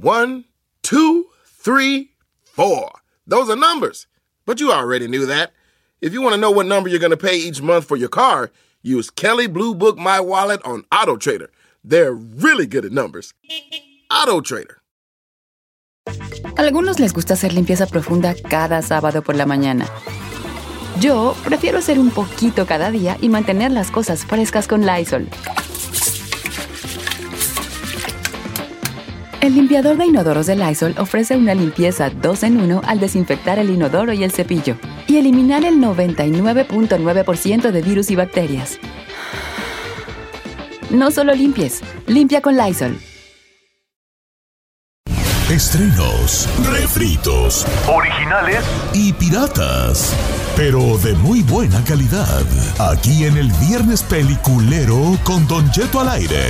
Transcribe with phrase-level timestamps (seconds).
[0.00, 0.44] One,
[0.82, 2.10] two, three,
[2.44, 2.88] four.
[3.26, 4.06] Those are numbers.
[4.46, 5.52] But you already knew that.
[6.00, 8.08] If you want to know what number you're going to pay each month for your
[8.08, 11.50] car, use Kelly Blue Book My Wallet on Auto Trader.
[11.82, 13.34] They're really good at numbers.
[14.08, 14.76] Auto Trader.
[16.56, 19.84] Algunos les gusta hacer limpieza profunda cada sábado por la mañana.
[21.00, 25.28] Yo prefiero hacer un poquito cada día y mantener las cosas frescas con Lysol.
[29.40, 33.70] El limpiador de inodoros de Lysol ofrece una limpieza 2 en 1 al desinfectar el
[33.70, 38.80] inodoro y el cepillo y eliminar el 99.9% de virus y bacterias.
[40.90, 42.98] No solo limpies, limpia con Lysol.
[45.50, 48.62] Estrenos, refritos, Originales
[48.92, 50.14] y piratas,
[50.56, 52.44] pero de muy buena calidad.
[52.90, 56.44] Aquí en el Viernes Peliculero con Don Jeto al aire.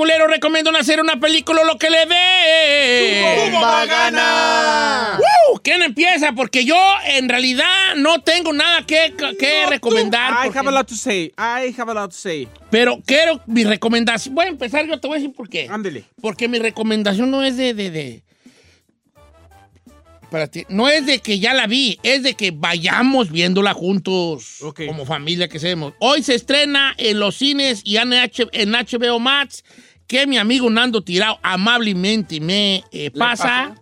[0.00, 3.50] Peliculero, recomiendo hacer una película lo que le dé.
[3.54, 5.18] va a ganar!
[5.18, 5.60] ¡Woo!
[5.62, 6.32] ¿Quién empieza?
[6.32, 10.32] Porque yo en realidad no tengo nada que, que recomendar.
[10.32, 11.32] I porque- have a lot to say.
[11.36, 12.48] I have a lot to say.
[12.70, 14.34] Pero quiero mi recomendación.
[14.34, 15.68] Voy a empezar, yo te voy a decir por qué.
[15.70, 16.04] Ándele.
[16.20, 17.74] Porque mi recomendación no es de.
[17.74, 18.22] de, de-
[20.22, 25.04] Espérate, no es de que ya la vi, es de que vayamos viéndola juntos como
[25.04, 25.92] familia que seamos.
[25.98, 29.64] Hoy se estrena en los cines y en, H- en HBO Max
[30.10, 33.76] que mi amigo Nando Tirao amablemente me eh, pasa.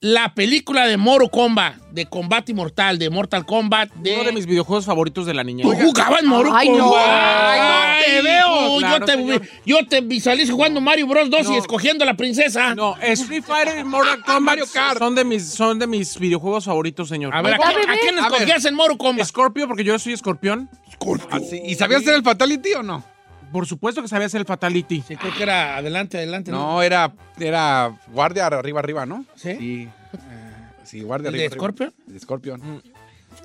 [0.00, 4.14] La película de Moro Kombat, de combate mortal, de Mortal Kombat, de...
[4.14, 5.64] Uno de mis videojuegos favoritos de la niñez.
[5.64, 6.92] ¿Tú jugabas Moro Ay, no.
[6.96, 8.78] Ay, no te veo.
[8.80, 12.74] Claro, yo, te, yo te visualizo jugando Mario Bros 2 y escogiendo a la princesa.
[12.74, 14.58] No, Street Fighter y Mortal Kombat
[14.98, 17.32] son de mis son de mis videojuegos favoritos, señor.
[17.32, 19.24] A ver, ¿a, quién- a quién escogías en Moro Kombat?
[19.24, 20.68] Scorpio porque yo soy escorpión.
[21.30, 23.15] Así, ¿Y sabías hacer el Fatality o no?
[23.52, 25.02] Por supuesto que sabía hacer el Fatality.
[25.06, 26.50] Sí, creo que era adelante, adelante.
[26.50, 29.24] No, era, era guardia arriba, arriba, ¿no?
[29.36, 29.56] ¿Sí?
[29.58, 30.18] Sí, Eh,
[30.84, 31.42] sí guardia ¿El arriba.
[31.42, 31.60] de arriba.
[31.62, 31.94] Scorpion?
[32.06, 32.82] De Scorpion.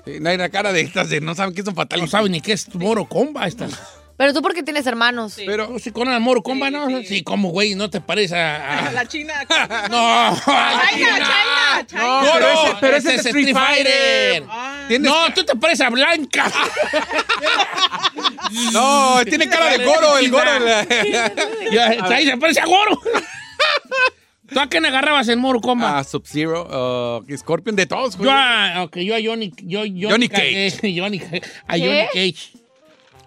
[0.04, 2.04] Sí, no hay una cara de estas de no saben qué es un Fatality.
[2.06, 3.48] No sabe ni qué es Moro Kombat.
[3.48, 3.68] Esta.
[4.16, 5.34] Pero tú porque tienes hermanos.
[5.44, 7.02] Pero, No, sí, con el Moro Kombat, ¿no?
[7.02, 8.88] Sí, como, güey, no te parece a...
[8.88, 9.34] a- La China.
[9.90, 12.02] No, China, China, China.
[12.02, 14.44] No, Pero no, ese- pero ese ese es Street Fighter.
[14.88, 16.52] tienes- No, tú te pareces a Blanca.
[18.72, 20.50] no, tiene cara de Goro, el Goro.
[22.04, 23.00] Ahí se parece a Goro.
[24.52, 25.94] ¿Tú a quién agarrabas en Moro Kombat?
[25.96, 28.16] Ah, Sub-Zero, uh, Scorpion, de todos.
[28.18, 28.28] güey.
[28.28, 30.78] Yo a, yo a Johnny, yo, Johnny, Johnny Cage.
[30.94, 31.22] Johnny,
[31.66, 32.52] a Johnny Cage.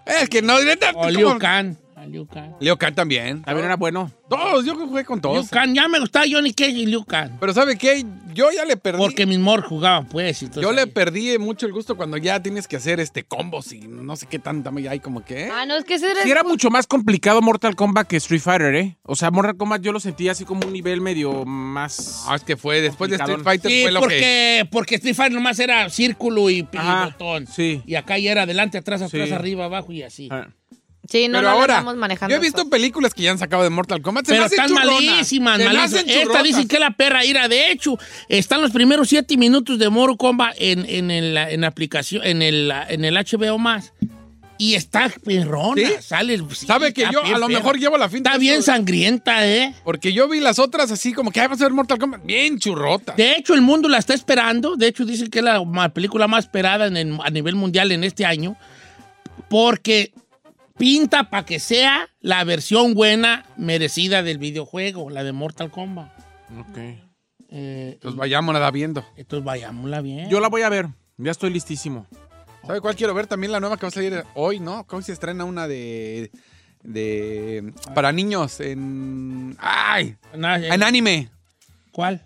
[0.06, 1.10] Es que no, neta, O ¿cómo?
[1.10, 1.76] Liu Kang.
[2.06, 2.52] Liu Kang.
[2.60, 3.42] Leo Khan también.
[3.42, 4.10] También era bueno.
[4.28, 5.48] Todos, yo jugué con Liu todos.
[5.50, 7.32] Kang, ya me gustaba Johnny Cage y Liu Kang.
[7.38, 8.04] Pero ¿sabe qué?
[8.34, 8.98] Yo ya le perdí.
[8.98, 10.42] Porque mis mor jugaban, pues.
[10.42, 13.72] y todo Yo le perdí mucho el gusto cuando ya tienes que hacer este combos
[13.72, 15.44] y no sé qué tanta hay como que.
[15.44, 15.50] ¿eh?
[15.52, 18.74] Ah, no, es que ese Sí, era mucho más complicado Mortal Kombat que Street Fighter,
[18.74, 18.96] ¿eh?
[19.04, 22.24] O sea, Mortal Kombat yo lo sentía así como un nivel medio más...
[22.28, 23.40] Ah, es que fue después de Street.
[23.42, 24.04] Fighter Sí, fue lo que.
[24.06, 27.46] porque, porque Street Fighter nomás era círculo y, y Ajá, botón.
[27.46, 27.82] sí.
[27.86, 29.34] Y acá ya era adelante, atrás, atrás, Sí.
[29.34, 30.28] arriba, abajo y así.
[30.30, 30.48] Ah.
[31.08, 32.34] Sí, no, Pero no ahora, estamos manejando.
[32.34, 34.26] yo he visto películas que ya han sacado de Mortal Kombat.
[34.26, 36.04] Se Pero están malísimas, malísimas.
[36.06, 37.48] Esta dicen que es la perra ira.
[37.48, 41.66] De hecho, están los primeros siete minutos de Moro Kombat en, en, el, en la
[41.68, 43.92] aplicación, en el, en el HBO más.
[44.58, 45.82] Y está perrona.
[45.86, 45.92] ¿Sí?
[46.00, 47.58] Sale, sí, ¿Sabe que yo a lo perra.
[47.58, 48.30] mejor llevo la finta?
[48.30, 49.74] Está bien sangrienta, ¿eh?
[49.84, 52.24] Porque yo vi las otras así como que "Ay, vamos a ver Mortal Kombat.
[52.24, 53.12] Bien churrota.
[53.18, 54.74] De hecho, el mundo la está esperando.
[54.76, 55.62] De hecho, dicen que es la
[55.92, 58.56] película más esperada en el- a nivel mundial en este año.
[59.50, 60.12] Porque
[60.78, 66.10] pinta para que sea la versión buena, merecida del videojuego, la de Mortal Kombat.
[66.58, 66.78] Ok.
[67.48, 69.04] Eh, Entonces vayámonos a viendo.
[69.16, 70.28] entonces vayámosla bien.
[70.28, 70.88] Yo la voy a ver.
[71.16, 72.06] Ya estoy listísimo.
[72.66, 73.26] ¿Sabe cuál quiero ver?
[73.28, 74.84] También la nueva que va a salir hoy, ¿no?
[74.86, 76.30] ¿Cómo se estrena una de.
[76.82, 77.72] de.
[77.94, 79.56] para niños en.
[79.60, 80.16] ¡Ay!
[80.34, 81.30] Eh, En anime.
[81.92, 82.25] ¿Cuál?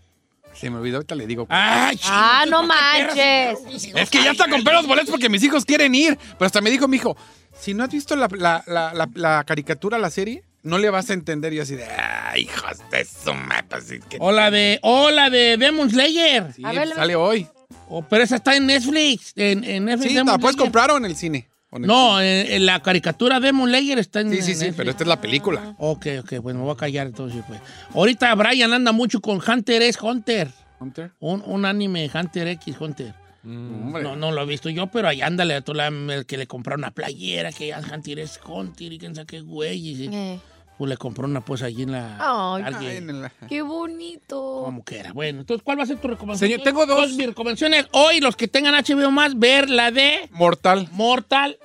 [0.61, 1.47] Se me olvidó, ahorita le digo.
[1.49, 3.59] ¡Ay, Ah, no manches.
[3.95, 6.19] Es que ya está compré los boletos porque mis hijos quieren ir.
[6.39, 7.17] Pero hasta me dijo mi hijo,
[7.59, 11.09] si no has visto la, la- la- la- la caricatura, la serie, no le vas
[11.11, 11.53] a entender.
[11.53, 13.33] Y yo así de, ¡ay, hijos de su
[13.69, 16.53] pues, que- O la de, o la de Demon Slayer.
[16.55, 17.47] Sí, A ver, sale hoy.
[17.89, 19.33] O- pero esa está en Netflix.
[19.37, 21.49] En, en Netflix Sí, ¿la puedes comprar o en el cine?
[21.71, 24.31] ¿O en el No, en, en la caricatura Demon Slayer está en?
[24.31, 24.77] Sí, sí, en sí, Netflix.
[24.77, 25.75] pero esta es la película.
[25.79, 27.43] Ok, ok, pues me voy a callar entonces.
[27.47, 27.61] Pues.
[27.95, 30.49] Ahorita Brian anda mucho con Hunter x Hunter.
[30.81, 31.13] Hunter.
[31.21, 33.15] Un, un anime, Hunter X Hunter.
[33.45, 34.03] Hombre.
[34.03, 36.47] No, no lo he visto yo, pero ahí ándale a todo la- el que le
[36.47, 39.79] compraron una playera, que ya Hunter x Hunter y quién sabe qué güey.
[39.91, 40.11] y sí.
[40.13, 40.39] Eh,
[40.81, 42.17] Pues le compró una pues allí en la...
[42.19, 44.63] Ay, alguien, Ay, en la- Qué bonito.
[44.65, 45.13] como que era.
[45.13, 46.49] Bueno, entonces, ¿cuál va a ser tu recomendación?
[46.51, 47.13] Señor, tengo dos.
[47.13, 47.85] Mis recomendaciones.
[47.93, 50.89] Hoy, los que tengan HBO más, ver la de Mortal.
[50.93, 51.59] Mortal.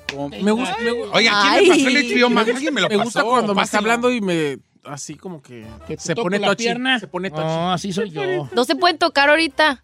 [0.44, 1.62] Me gusta, me, Oiga, ¿quién Ay.
[1.70, 2.50] me pasó el HBO Max?
[2.56, 3.06] ¿Alguien me lo me pasó?
[3.06, 4.58] gusta cuando me está hablando y me.
[4.84, 5.66] Así como que.
[5.98, 7.00] Se pone la pierna.
[7.00, 7.42] Se pone touchy.
[7.46, 8.50] No, así soy yo.
[8.54, 9.82] No se pueden tocar ahorita.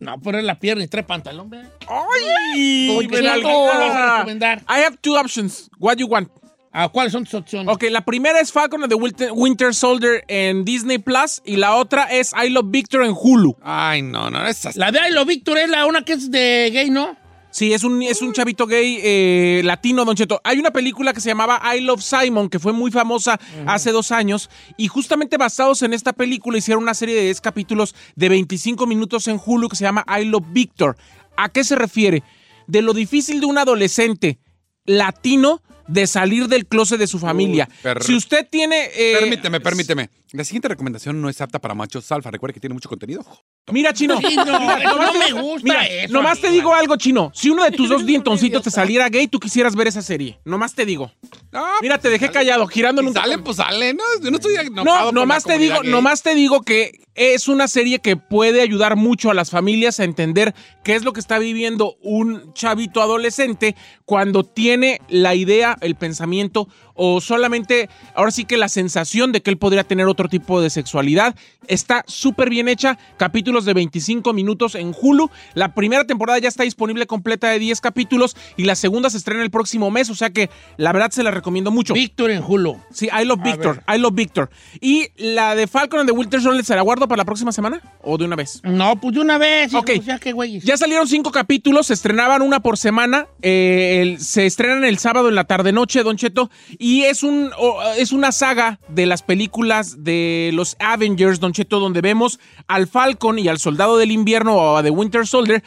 [0.00, 1.70] No, pero la pierna y trae pantalón, ¿verdad?
[1.88, 2.98] ¡Ay!
[3.00, 3.48] Me qué la- rico.
[3.48, 4.58] ¿Cuál vas a recomendar?
[4.62, 5.70] I have two options.
[5.78, 6.28] What you want?
[6.72, 7.72] Ah, ¿Cuáles son tus opciones?
[7.72, 12.04] Ok, la primera es Falcon and the Winter, Soldier en Disney Plus y la otra
[12.04, 13.56] es I Love Victor en Hulu.
[13.62, 14.76] Ay, no, no, esas.
[14.76, 17.14] La de I Love Victor es la una que es de gay, ¿no?
[17.50, 20.40] Sí, es un, es un chavito gay eh, latino, Don Cheto.
[20.42, 24.10] Hay una película que se llamaba I Love Simon, que fue muy famosa hace dos
[24.10, 24.48] años,
[24.78, 29.28] y justamente basados en esta película hicieron una serie de 10 capítulos de 25 minutos
[29.28, 30.96] en Hulu que se llama I Love Victor.
[31.36, 32.22] ¿A qué se refiere?
[32.66, 34.38] De lo difícil de un adolescente
[34.86, 37.68] latino de salir del closet de su familia.
[38.00, 38.90] si usted tiene...
[38.94, 40.10] eh, Permíteme, permíteme.
[40.32, 42.30] La siguiente recomendación no es apta para machos alfa.
[42.30, 43.22] Recuerde que tiene mucho contenido.
[43.70, 44.18] Mira, Chino.
[44.18, 47.30] Sí, no, me gusta mira, eso, Nomás te digo algo, Chino.
[47.34, 50.40] Si uno de tus dos dientoncitos te saliera gay, tú quisieras ver esa serie.
[50.46, 51.12] Nomás te digo.
[51.52, 53.14] Ah, Mira, te dejé callado, girando en un...
[53.14, 53.96] Salen, pues salen.
[53.98, 55.90] No, yo no estoy No, nomás te digo, gay.
[55.90, 60.04] nomás te digo que es una serie que puede ayudar mucho a las familias a
[60.04, 63.76] entender qué es lo que está viviendo un chavito adolescente
[64.06, 69.50] cuando tiene la idea, el pensamiento o solamente, ahora sí que la sensación de que
[69.50, 71.34] él podría tener otro tipo de sexualidad.
[71.68, 75.30] Está súper bien hecha, capítulos de 25 minutos en Hulu.
[75.54, 79.42] La primera temporada ya está disponible completa de 10 capítulos y la segunda se estrena
[79.42, 81.94] el próximo mes, o sea que la verdad se la recomiendo mucho.
[81.94, 82.78] Víctor en Hulu.
[82.90, 83.82] Sí, I Love Victor.
[83.94, 84.50] I Love Victor.
[84.80, 87.80] ¿Y la de Falcon and the Winter Soldier se la guardo para la próxima semana?
[88.02, 88.60] ¿O de una vez?
[88.64, 89.72] No, pues de una vez.
[89.74, 89.90] Ok.
[89.90, 90.64] hijo, Ya que güeyes.
[90.64, 93.26] Ya salieron cinco capítulos, se estrenaban una por semana.
[93.40, 96.50] eh, el- se estrenan el sábado en la tarde-noche, Don Cheto.
[96.84, 97.52] Y es, un,
[97.96, 103.38] es una saga de las películas de los Avengers, Don Cheto, donde vemos al Falcon
[103.38, 105.62] y al Soldado del Invierno o a The Winter Soldier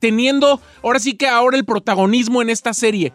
[0.00, 3.12] teniendo, ahora sí que ahora el protagonismo en esta serie.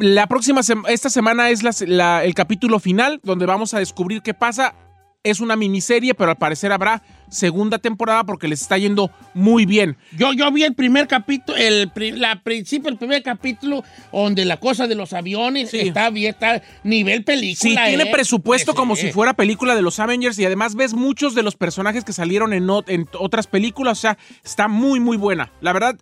[0.00, 4.74] La próxima esta semana es la- el capítulo final, donde vamos a descubrir qué pasa.
[5.22, 9.98] Es una miniserie, pero al parecer habrá segunda temporada porque les está yendo muy bien.
[10.16, 14.86] Yo, yo vi el primer capítulo, el la principio, el primer capítulo, donde la cosa
[14.86, 15.80] de los aviones Sí.
[15.80, 17.60] está bien, está nivel película.
[17.60, 18.10] Sí, tiene ¿eh?
[18.10, 19.08] presupuesto Sí, como sí.
[19.08, 22.54] si fuera película de los Avengers y además ves muchos de los personajes que salieron
[22.54, 23.98] en, en otras películas.
[23.98, 25.52] O sea, está muy, muy buena.
[25.60, 25.98] La verdad,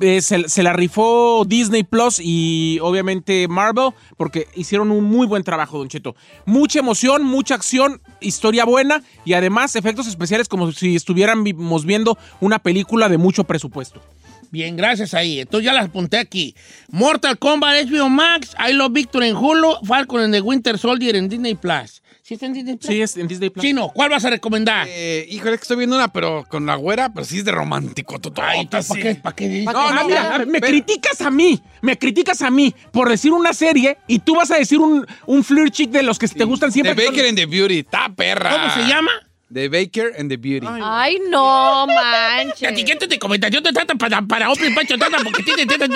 [0.00, 5.42] eh, se, se la rifó Disney Plus y obviamente Marvel porque hicieron un muy buen
[5.44, 6.14] trabajo, Don Cheto.
[6.46, 12.58] Mucha emoción, mucha acción, historia buena y además efectos especiales como si estuviéramos viendo una
[12.58, 14.02] película de mucho presupuesto.
[14.50, 15.40] Bien, gracias ahí.
[15.40, 16.54] Entonces ya las apunté aquí.
[16.90, 21.28] Mortal Kombat HBO Max, I Love Victor en Hulu, Falcon and the Winter Soldier en
[21.28, 22.02] Disney Plus.
[22.28, 22.86] ¿Sí está en Disney Plus?
[22.86, 23.64] Sí, es en Disney Plus.
[23.64, 24.86] Chino, ¿cuál vas a recomendar?
[24.86, 28.18] Eh, híjole, que estoy viendo una, pero con la güera, pero sí es de romántico.
[28.18, 29.14] Toto, Ay, ¿tú ¿para qué?
[29.14, 29.62] ¿Para qué?
[29.64, 33.08] No, no, mira, a ver, me Pero- criticas a mí, me criticas a mí por
[33.08, 36.28] decir una serie y tú vas a decir un, un flirt chick de los que
[36.28, 36.94] te gustan siempre.
[36.94, 37.78] The son- Baker and the Beauty.
[37.78, 38.50] Está perra.
[38.50, 39.10] ¿Cómo se llama?
[39.50, 40.66] The Baker and the Beauty.
[40.82, 42.60] Ay, no manches.
[42.60, 45.86] La etiqueta de comentación te trata para, para Open Pancho Tata porque tiene teta.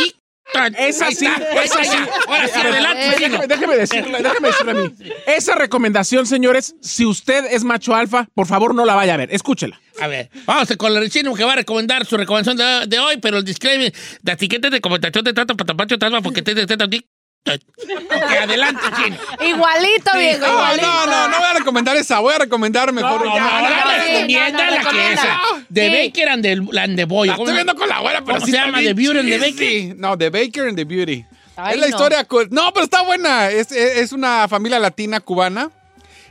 [0.78, 1.26] Esa sí,
[1.64, 1.96] esa sí.
[2.26, 3.02] Ahora sí, adelante.
[3.10, 4.92] Déjeme, déjeme decirle, déjeme decirle a mí.
[5.26, 9.32] Esa recomendación, señores, si usted es macho alfa, por favor no la vaya a ver.
[9.32, 9.80] Escúchela.
[10.00, 13.16] A ver, vamos con el chino que va a recomendar su recomendación de, de hoy,
[13.18, 16.98] pero el disclaimer, la etiqueta de comentación te trata para Pancho Tata porque allí.
[16.98, 17.11] Ok,
[18.40, 19.16] adelante, chino.
[19.40, 20.86] Igualito, viejo, No, igualito.
[20.86, 22.20] no, no, no voy a recomendar esa.
[22.20, 23.24] Voy a recomendar mejor.
[23.24, 25.40] No, no, no, recomienda no, no, la que esa.
[25.68, 25.88] De.
[26.06, 27.28] Baker and the, and the Boy.
[27.28, 28.78] La ¿Cómo estoy se- viendo con la güera, pero ¿Cómo sí se llama?
[28.80, 29.94] ¿The Beauty and the cheesy.
[29.96, 31.24] No, The Baker and the Beauty.
[31.56, 31.90] Ay, es la no.
[31.90, 32.26] historia.
[32.50, 33.50] No, pero está buena.
[33.50, 35.70] Es, es- es una familia latina cubana.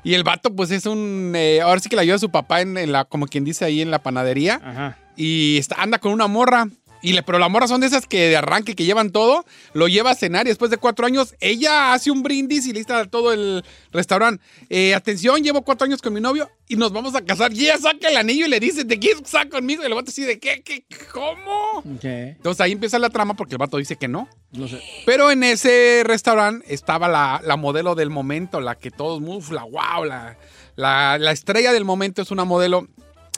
[0.03, 1.33] Y el vato, pues es un.
[1.35, 3.65] eh, ahora sí que le ayuda a su papá en, en la, como quien dice
[3.65, 4.59] ahí en la panadería.
[4.63, 4.97] Ajá.
[5.15, 6.67] Y está, anda con una morra.
[7.01, 9.87] Y le, pero las morras son de esas que de arranque, que llevan todo, lo
[9.87, 13.33] lleva a cenar y después de cuatro años, ella hace un brindis y lista todo
[13.33, 14.43] el restaurante.
[14.69, 17.51] Eh, atención, llevo cuatro años con mi novio y nos vamos a casar.
[17.53, 19.83] Y ella saca el anillo y le dice, ¿te quieres casar conmigo?
[19.83, 20.61] Y el vato así de, ¿qué?
[20.63, 20.85] ¿Qué?
[21.11, 21.83] ¿Cómo?
[22.03, 24.29] Entonces ahí empieza la trama porque el vato dice que no.
[24.51, 24.79] no sé.
[25.05, 29.63] Pero en ese restaurante estaba la, la modelo del momento, la que todos, uf, la
[29.63, 30.37] wow, la,
[30.75, 32.87] la, la estrella del momento es una modelo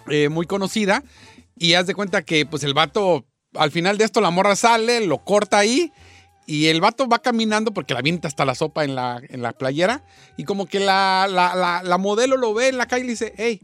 [0.08, 1.04] eh, muy conocida.
[1.58, 5.06] Y haz de cuenta que pues el vato, al final de esto la morra sale,
[5.06, 5.92] lo corta ahí.
[6.46, 9.54] Y el vato va caminando porque la avienta hasta la sopa en la, en la
[9.54, 10.04] playera.
[10.36, 13.14] Y como que la, la, la, la modelo lo ve en la calle y le
[13.14, 13.62] dice, hey,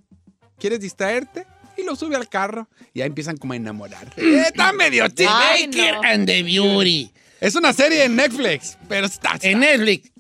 [0.58, 1.46] ¿quieres distraerte?
[1.76, 2.70] Y lo sube al carro.
[2.94, 4.22] Y ahí empiezan como a enamorarse.
[4.22, 6.02] Eh, Está medio Baker no.
[6.04, 7.12] and the Beauty.
[7.42, 9.38] Es una serie en Netflix, pero está...
[9.42, 10.12] En Netflix.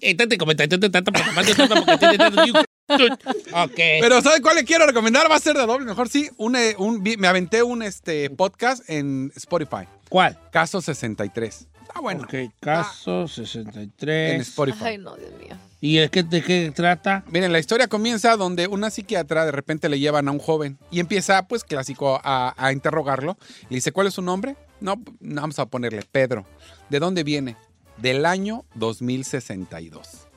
[2.90, 3.72] Eh, tete comentación te trata para Pancho Tata porque tiene teta allí.
[3.72, 4.02] ok.
[4.02, 5.30] Pero ¿sabe cuál le quiero recomendar?
[5.32, 5.86] Va a ser de doble.
[5.86, 9.88] Mejor sí, un, eh, un- me aventé un este, podcast en Spotify.
[10.10, 10.38] ¿Cuál?
[10.52, 11.68] Caso 63.
[11.82, 12.24] Está bueno.
[12.24, 14.34] Ok, caso 63.
[14.36, 14.84] En Spotify.
[14.86, 15.56] Ay, no, Dios mío.
[15.82, 17.24] ¿Y de qué, de qué trata?
[17.32, 21.00] Miren, la historia comienza donde una psiquiatra de repente le llevan a un joven y
[21.00, 23.38] empieza, pues clásico, a, a interrogarlo.
[23.70, 24.58] Le dice, ¿cuál es su nombre?
[24.82, 26.46] No, no, vamos a ponerle Pedro.
[26.90, 27.56] ¿De dónde viene?
[27.98, 30.28] Del año 2062.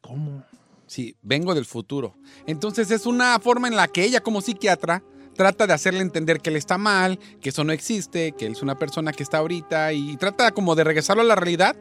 [0.00, 0.42] ¿Cómo?
[0.88, 2.14] Sí, vengo del futuro.
[2.46, 5.02] Entonces es una forma en la que ella como psiquiatra
[5.36, 8.62] trata de hacerle entender que él está mal, que eso no existe, que él es
[8.62, 11.76] una persona que está ahorita y trata como de regresarlo a la realidad.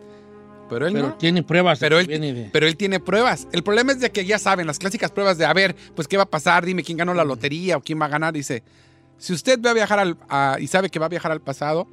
[0.70, 1.16] Pero él Pero no.
[1.18, 1.80] tiene pruebas.
[1.80, 3.48] Pero él, de- pero él tiene pruebas.
[3.54, 6.18] El problema es de que ya saben, las clásicas pruebas de, a ver, pues qué
[6.18, 8.34] va a pasar, dime quién ganó la lotería o quién va a ganar.
[8.34, 8.64] Dice,
[9.18, 11.88] si usted va a viajar al, a- y sabe que va a viajar al pasado,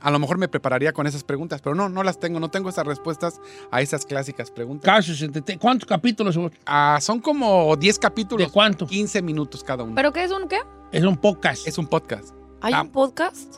[0.00, 2.68] a lo mejor me prepararía con esas preguntas, pero no, no las tengo, no tengo
[2.70, 3.40] esas respuestas
[3.70, 4.84] a esas clásicas preguntas.
[4.84, 5.58] Caso 63.
[5.58, 6.52] ¿Cuántos capítulos son?
[6.66, 8.46] Ah, son como 10 capítulos.
[8.46, 8.86] ¿De cuánto?
[8.86, 9.94] 15 minutos cada uno.
[9.94, 10.58] ¿Pero qué es un qué?
[10.92, 11.66] Es un podcast.
[11.66, 12.34] es un podcast.
[12.60, 12.82] ¿Hay Ah.
[12.82, 13.56] un podcast?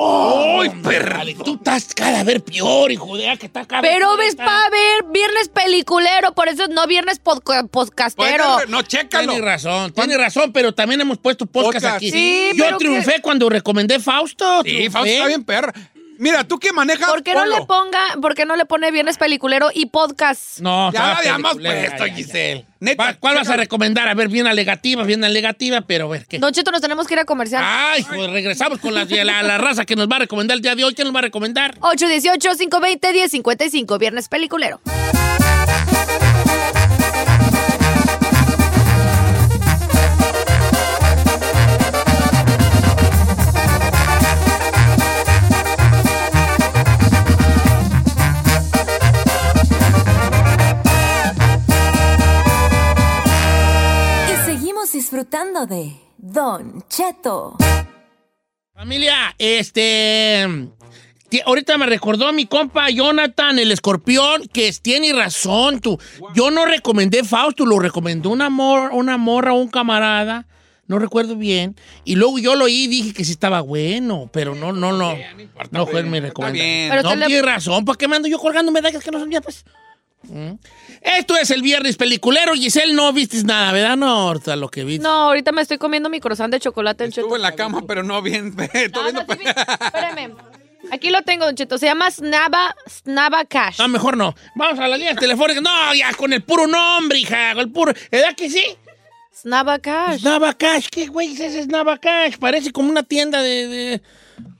[0.00, 1.22] ¡Ay, perra!
[1.44, 3.28] Tú estás cada vez peor, hijo de...
[3.28, 7.20] ah, que está cada vez Pero ves para ver viernes peliculero, por eso no viernes
[7.20, 8.44] podca- podcastero.
[8.54, 9.32] Puede- No, chécalo.
[9.32, 11.96] Tienes razón, tienes razón, pero también hemos puesto podcast, Podcast.
[11.96, 12.10] aquí.
[12.12, 14.58] Sí, Yo triunfé cuando recomendé Fausto.
[14.62, 14.90] Sí, triunfé.
[14.90, 15.72] Fausto está bien perra.
[16.18, 17.08] Mira, tú que manejas.
[17.08, 20.58] ¿Por qué no le ponga, por qué no le pone viernes peliculero y podcast?
[20.58, 22.16] No, Ya habíamos peliculera, puesto, ya, ya.
[22.16, 22.66] Giselle.
[22.80, 24.08] Neta, ¿Cuál vas a recomendar?
[24.08, 26.38] A ver, bien alegativa, bien alegativa, pero a ver, ¿qué?
[26.40, 27.62] Don Cheto, nos tenemos que ir a comercial.
[27.64, 30.74] Ay, pues regresamos con la, la, la raza que nos va a recomendar el día
[30.74, 30.94] de hoy.
[30.94, 31.78] ¿Quién nos va a recomendar?
[31.78, 34.80] 818-520-1055, viernes peliculero.
[55.22, 57.56] Disfrutando de Don Cheto.
[58.72, 60.46] Familia, este.
[61.44, 65.80] Ahorita me recordó mi compa Jonathan, el escorpión, que es- tiene razón.
[65.80, 65.98] Tú.
[66.36, 70.46] Yo no recomendé Fausto, lo recomendó una, mor- una morra o un camarada.
[70.86, 71.74] No recuerdo bien.
[72.04, 75.16] Y luego yo lo oí y dije que sí estaba bueno, pero no, no, no.
[75.72, 76.52] No fue mi recomendación.
[76.64, 76.90] bien.
[76.90, 77.84] Pero No, usted le- tiene razón.
[77.84, 79.64] ¿Para qué me ando yo colgando medallas que no son ya, pues?
[80.28, 80.58] Mm.
[81.02, 82.54] Esto es el viernes peliculero.
[82.54, 83.96] Giselle, no viste nada, ¿verdad?
[83.96, 85.02] No, ahorita lo que viste.
[85.02, 88.02] No, ahorita me estoy comiendo mi croissant de chocolate en Estuvo en la cama, pero
[88.02, 88.54] no bien.
[88.72, 89.48] Estoy No, viendo- no, sí, sí.
[89.84, 90.34] Espérame.
[90.92, 91.76] Aquí lo tengo, Don Cheto.
[91.76, 93.78] Se llama Snaba, Snaba Cash.
[93.78, 94.34] No, mejor no.
[94.54, 95.62] Vamos a las líneas telefónicas.
[95.62, 97.52] No, ya con el puro nombre, hija.
[97.52, 97.92] Con el puro.
[98.10, 98.64] ¿Verdad que sí?
[99.34, 100.22] Snaba Cash.
[100.22, 100.86] Nava Cash.
[100.90, 102.36] ¿Qué güey es ese Nava Cash?
[102.38, 103.66] Parece como una tienda de.
[103.68, 104.02] de-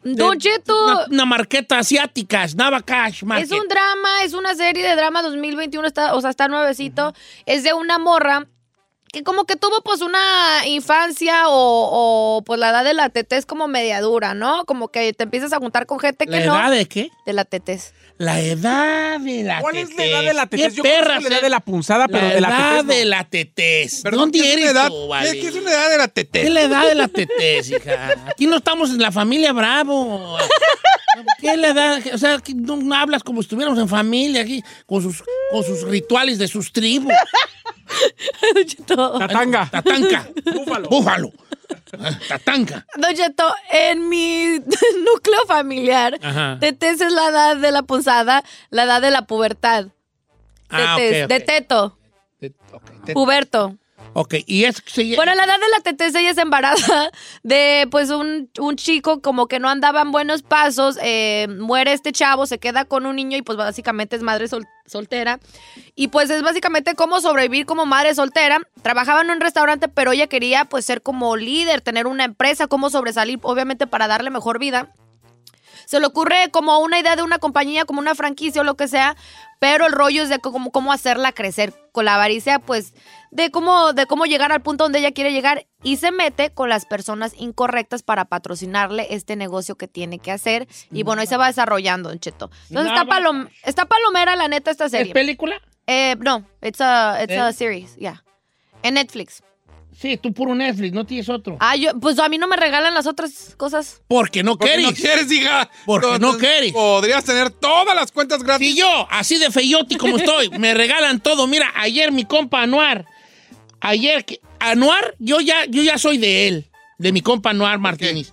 [0.03, 0.85] Don Cheto.
[0.85, 2.47] Una, una marqueta asiática.
[2.57, 3.23] Nava Cash.
[3.39, 7.15] Es un drama, es una serie de drama 2021, está, o sea, está nuevecito.
[7.47, 8.47] Es de una morra
[9.13, 13.47] que como que tuvo pues una infancia o, o, pues la edad de la tetez
[13.47, 14.65] como media dura, ¿no?
[14.65, 16.55] Como que te empiezas a juntar con gente que ¿La no.
[16.59, 17.11] edad de qué?
[17.27, 17.95] De la tetez.
[18.19, 20.11] La edad de la ¿Cuál es la tetez.
[20.11, 20.75] edad de la ¿Qué tetez?
[20.75, 22.93] Yo perra conozco la edad de la punzada, pero la de la edad tetez no.
[22.95, 24.03] de la tetez.
[24.03, 24.89] Perdón, ¿Dónde ¿qué es eres edad?
[24.89, 25.33] tú, ¿Qué- vale?
[25.41, 26.41] ¿Qué es una edad de la tete?
[26.41, 28.15] ¿Qué es la edad de la tetez, hija?
[28.29, 30.37] Aquí no estamos en la familia Bravo.
[31.41, 32.01] ¿Qué es la edad?
[32.13, 35.83] O sea, no, no hablas como si estuviéramos en familia aquí, con sus, con sus
[35.83, 37.13] rituales de sus tribus.
[38.67, 39.19] Cheto.
[39.19, 39.69] Tatanga.
[39.71, 40.29] Tatanca.
[40.55, 40.89] Búfalo.
[40.89, 41.33] Búfalo.
[41.99, 42.87] Ah, Tatanca.
[42.97, 44.59] Don Cheto, en mi
[45.05, 46.59] núcleo familiar, Ajá.
[46.61, 49.87] tetez es la edad de la punzada, la edad de la pubertad.
[50.71, 51.99] Ah, de teto,
[52.39, 52.53] te-
[53.15, 53.77] puberto.
[54.15, 57.11] Ok, y es se Bueno, la edad de la tetez ella se embaraza
[57.43, 62.13] de pues un, un chico como que no andaba en buenos pasos, eh, muere este
[62.13, 65.41] chavo, se queda con un niño y pues básicamente es madre sol- soltera.
[65.95, 68.61] Y pues es básicamente cómo sobrevivir como madre soltera.
[68.83, 72.91] Trabajaba en un restaurante, pero ella quería pues ser como líder, tener una empresa, cómo
[72.91, 74.93] sobresalir, obviamente para darle mejor vida.
[75.87, 78.89] Se le ocurre como una idea de una compañía, como una franquicia o lo que
[78.89, 79.17] sea,
[79.59, 81.73] pero el rollo es de cómo hacerla crecer.
[81.93, 82.93] Con la avaricia, pues,
[83.31, 86.69] de cómo, de cómo llegar al punto donde ella quiere llegar y se mete con
[86.69, 90.67] las personas incorrectas para patrocinarle este negocio que tiene que hacer.
[90.91, 92.51] Y bueno, ahí se va desarrollando, Don Cheto.
[92.69, 95.13] Entonces está, palom- está palomera, la neta, esta ¿Es serie.
[95.13, 95.61] película?
[95.87, 97.53] Eh, no, it's a, it's a ¿Eh?
[97.53, 98.23] series, yeah.
[98.83, 99.43] En Netflix.
[99.99, 101.57] Sí, tú puro Netflix, no tienes otro.
[101.59, 104.01] Ah, yo, pues a mí no me regalan las otras cosas.
[104.07, 104.87] Porque no Porque quieres.
[104.87, 105.69] no quieres, hija.
[105.87, 106.73] Porque no Entonces, quieres.
[106.73, 108.75] Podrías tener todas las cuentas gratis.
[108.75, 111.49] Si yo, así de feyoti como estoy, me regalan todo.
[111.49, 113.07] Mira, ayer mi compa Anuar,
[113.81, 116.67] ayer, que- Anuar, yo ya, yo ya soy de él,
[116.99, 118.33] de mi compa Anuar Martínez.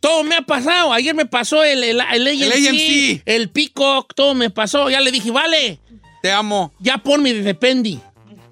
[0.00, 0.92] Todo me ha pasado.
[0.94, 3.22] Ayer me pasó el, el, el AMC, AMC.
[3.26, 4.88] el Peacock, todo me pasó.
[4.88, 5.78] Ya le dije, vale,
[6.22, 6.72] Te amo.
[6.78, 8.00] ya ponme de Dependi.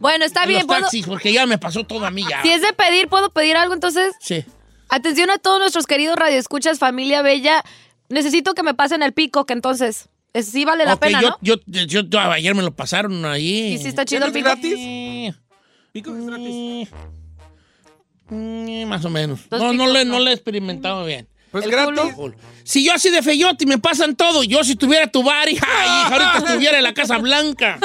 [0.00, 0.58] Bueno, está En bien.
[0.61, 2.42] los ¿puedo- taxis, porque ya me pasó todo a mí ya.
[2.42, 4.14] si es de pedir, ¿puedo pedir algo entonces?
[4.20, 4.44] Sí.
[4.90, 7.64] Atención a todos nuestros queridos radioescuchas, familia bella.
[8.11, 11.38] Necesito que me pasen el pico, que entonces es- sí vale la pena, yo, ¿no?
[11.40, 13.73] yo, yo- yo- ayer me lo pasaron ahí.
[13.75, 14.44] Y sí está chido ¿Ya el pico.
[14.44, 14.75] gratis?
[14.76, 15.35] Eh,
[15.99, 16.88] Pico es gratis.
[18.87, 19.40] más o menos.
[19.50, 20.21] No, no, le, no.
[20.21, 21.26] le he experimentado bien.
[21.50, 22.14] Pues El gratis.
[22.14, 22.37] culo.
[22.62, 26.07] Si yo así de feyote me pasan todo, yo si tuviera tu bar, hija, hija,
[26.07, 27.81] ahorita estuviera en la Casa Blanca.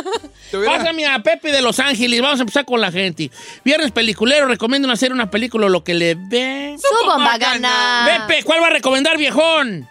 [0.51, 3.31] Pásame a Pepe de Los Ángeles, vamos a empezar con la gente.
[3.65, 6.75] Viernes peliculero, recomiendo hacer una película, lo que le ve.
[6.77, 8.27] Su bomba gana.
[8.27, 9.87] Pepe, ¿cuál va a recomendar, viejón?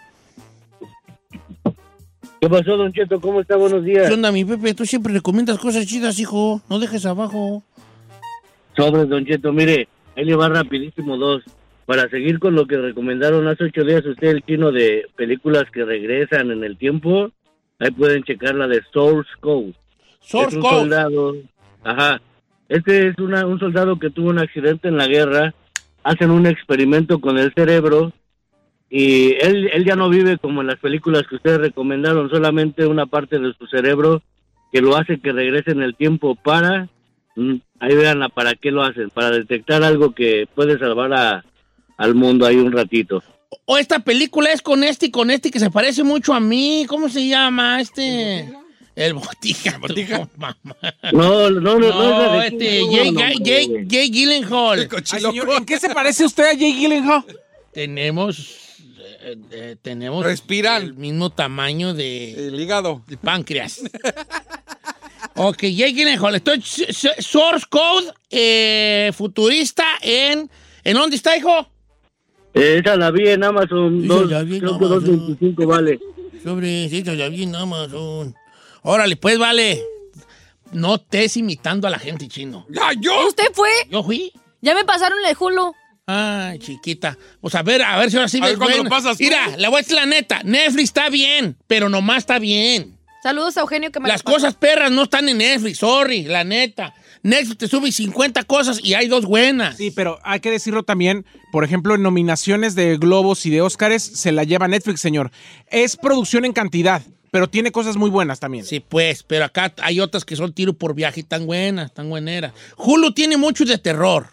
[2.39, 3.19] ¿Qué pasó, Don Cheto?
[3.19, 3.57] ¿Cómo está?
[3.57, 4.07] Buenos días.
[4.07, 4.73] ¿Qué onda, mi Pepe?
[4.73, 6.61] Tú siempre recomiendas cosas chidas, hijo.
[6.69, 7.63] No dejes abajo.
[8.75, 11.43] Sobre, Don Cheto, mire, ahí le va rapidísimo dos.
[11.85, 15.83] Para seguir con lo que recomendaron hace ocho días usted, el chino de películas que
[15.83, 17.29] regresan en el tiempo,
[17.79, 19.73] ahí pueden checar la de Source Code.
[20.21, 20.79] Source es un Code.
[20.79, 21.35] soldado,
[21.83, 22.21] ajá,
[22.69, 25.53] este es una, un soldado que tuvo un accidente en la guerra,
[26.03, 28.13] hacen un experimento con el cerebro
[28.89, 33.07] y él, él ya no vive como en las películas que ustedes recomendaron, solamente una
[33.07, 34.21] parte de su cerebro
[34.71, 36.87] que lo hace que regrese en el tiempo para,
[37.79, 41.45] ahí vean para qué lo hacen, para detectar algo que puede salvar a,
[41.97, 43.23] al mundo ahí un ratito.
[43.65, 46.85] O esta película es con este y con este que se parece mucho a mí.
[46.87, 48.51] ¿Cómo se llama este?
[48.95, 49.79] El Botija.
[49.79, 50.55] tu mamá.
[51.11, 52.81] No, no, no, no, este,
[53.45, 54.87] Jay, Gyllenhaal.
[54.91, 57.25] Ay, señor, ¿En qué se parece usted a Jay Gyllenhaal?
[57.73, 58.77] Tenemos,
[59.21, 60.83] eh, eh, tenemos Respiran.
[60.83, 63.03] el mismo tamaño de El hígado.
[63.09, 63.81] el páncreas.
[65.35, 66.35] ok, Jay Gyllenhaal.
[66.35, 70.49] Estoy Source Code eh, futurista en...
[70.83, 71.69] ¿En dónde está, hijo?
[72.53, 75.37] Esa la vi en Amazon, dos, la vi en creo que Amazon.
[75.39, 75.99] 2.25 vale.
[76.43, 78.35] Sobre, sí, ya vi en Amazon.
[78.81, 79.81] Órale, pues, vale.
[80.73, 82.65] No estés imitando a la gente chino.
[82.69, 83.27] ¡Ya, yo!
[83.27, 83.69] ¿Usted fue?
[83.89, 84.31] Yo fui.
[84.61, 85.73] Ya me pasaron el Hulu.
[86.05, 87.17] Ay, chiquita.
[87.39, 88.89] Pues a ver, a ver si ahora sí A ves ver, ¿cuándo buena.
[88.89, 89.19] lo pasas?
[89.19, 90.41] Mira, le voy a decir la neta.
[90.43, 92.92] Netflix está bien, pero nomás está bien.
[93.23, 96.93] Saludos a Eugenio que me Las cosas perras no están en Netflix, sorry, la neta.
[97.21, 99.77] Netflix te sube 50 cosas y hay dos buenas.
[99.77, 104.03] Sí, pero hay que decirlo también, por ejemplo, en nominaciones de Globos y de Óscares
[104.03, 105.31] se la lleva Netflix, señor.
[105.67, 108.65] Es producción en cantidad, pero tiene cosas muy buenas también.
[108.65, 112.09] Sí, pues, pero acá hay otras que son tiro por viaje y tan buenas, tan
[112.09, 112.51] bueneras.
[112.75, 114.27] Hulu tiene mucho de terror.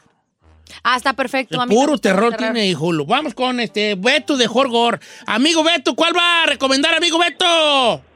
[0.83, 1.63] Ah, está perfecto.
[1.63, 3.07] El puro terror tiene Hulu.
[3.07, 4.99] Vamos con este Beto de Horgor.
[5.27, 8.10] Amigo Beto, ¿cuál va a recomendar, amigo Beto?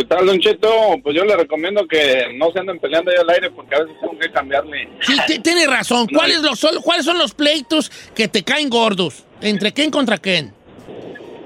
[0.00, 0.70] ¿Qué tal, Don Cheto?
[1.02, 3.94] Pues yo le recomiendo que no se anden peleando ahí al aire porque a veces
[4.00, 4.88] tengo que cambiarle.
[5.02, 6.06] Sí, ti- tiene razón.
[6.06, 9.24] ¿Cuáles, los, son, ¿Cuáles son los pleitos que te caen gordos?
[9.42, 10.54] ¿Entre quién contra quién?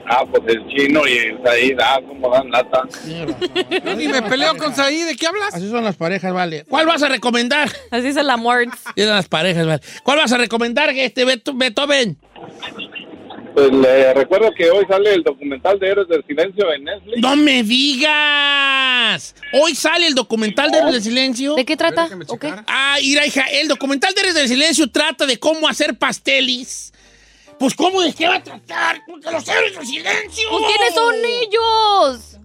[0.07, 2.83] Ah, pues el chino y el Said, ah, como dan lata.
[3.85, 5.53] Yo ni me peleo con Saí, ¿de qué hablas?
[5.53, 6.65] Así son las parejas, vale.
[6.69, 7.69] ¿Cuál vas a recomendar?
[7.91, 8.67] Así es el amor.
[8.95, 9.81] Eran las parejas, vale.
[10.05, 12.19] ¿Cuál vas a recomendar, este Beto- Beethoven?
[13.55, 17.19] Pues le recuerdo que hoy sale el documental de Héroes del Silencio en Netflix.
[17.21, 19.35] ¡No me digas!
[19.53, 21.55] Hoy sale el documental de Héroes del Silencio.
[21.55, 22.09] ¿De qué trata?
[22.67, 26.93] Ah, mira, hija, el documental de Héroes del Silencio trata de cómo hacer pasteles.
[27.59, 29.01] Pues, ¿cómo de qué va a tratar?
[29.07, 30.49] Porque los Héroes del Silencio.
[30.51, 32.39] Pues, ¿quiénes son ellos?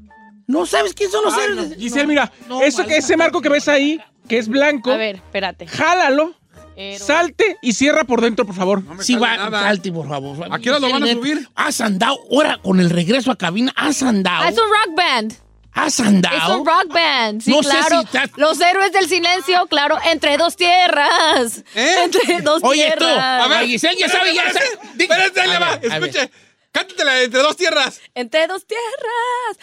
[0.45, 1.61] ¿No sabes quiénes son los Ay, Héroes no.
[1.63, 1.89] del Silencio?
[1.89, 5.15] Giselle, mira, No, eso que ese marco que ves ahí, que es blanco, A ver,
[5.15, 5.65] espérate.
[5.65, 6.35] jálalo,
[6.79, 6.99] Héroe.
[7.05, 8.83] salte y cierra por dentro, por favor.
[8.83, 9.63] No me Sí, sale va, nada.
[9.63, 10.47] salte, por favor.
[10.51, 11.47] ¿A qué hora lo van a subir?
[11.55, 14.43] Has andado, ahora con el regreso a cabina, has andado.
[14.45, 15.33] Ah, es un rock band.
[15.71, 16.35] Has andado.
[16.37, 17.41] Es un rock band.
[17.41, 17.99] Sí, No sé claro.
[18.01, 19.97] si estás- Los héroes del silencio, claro.
[20.11, 21.63] Entre dos tierras.
[21.75, 21.95] ¿Eh?
[22.05, 23.43] Entre dos Oye, tú, tierras.
[23.43, 24.65] a ver, Giselle ya sabe, ya sabe.
[24.97, 25.73] Espérate, ahí va.
[25.95, 26.31] Escuche.
[26.71, 27.99] Cántatela entre dos tierras.
[28.13, 29.57] Entre dos tierras.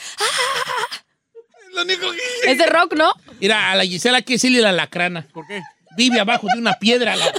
[1.75, 2.51] Lo único que...
[2.51, 3.13] Es de rock, ¿no?
[3.41, 5.27] Mira, a la Gisela hay que decirle la lacrana.
[5.33, 5.63] ¿Por qué?
[5.97, 7.17] Vive abajo de una piedra.
[7.17, 7.33] la-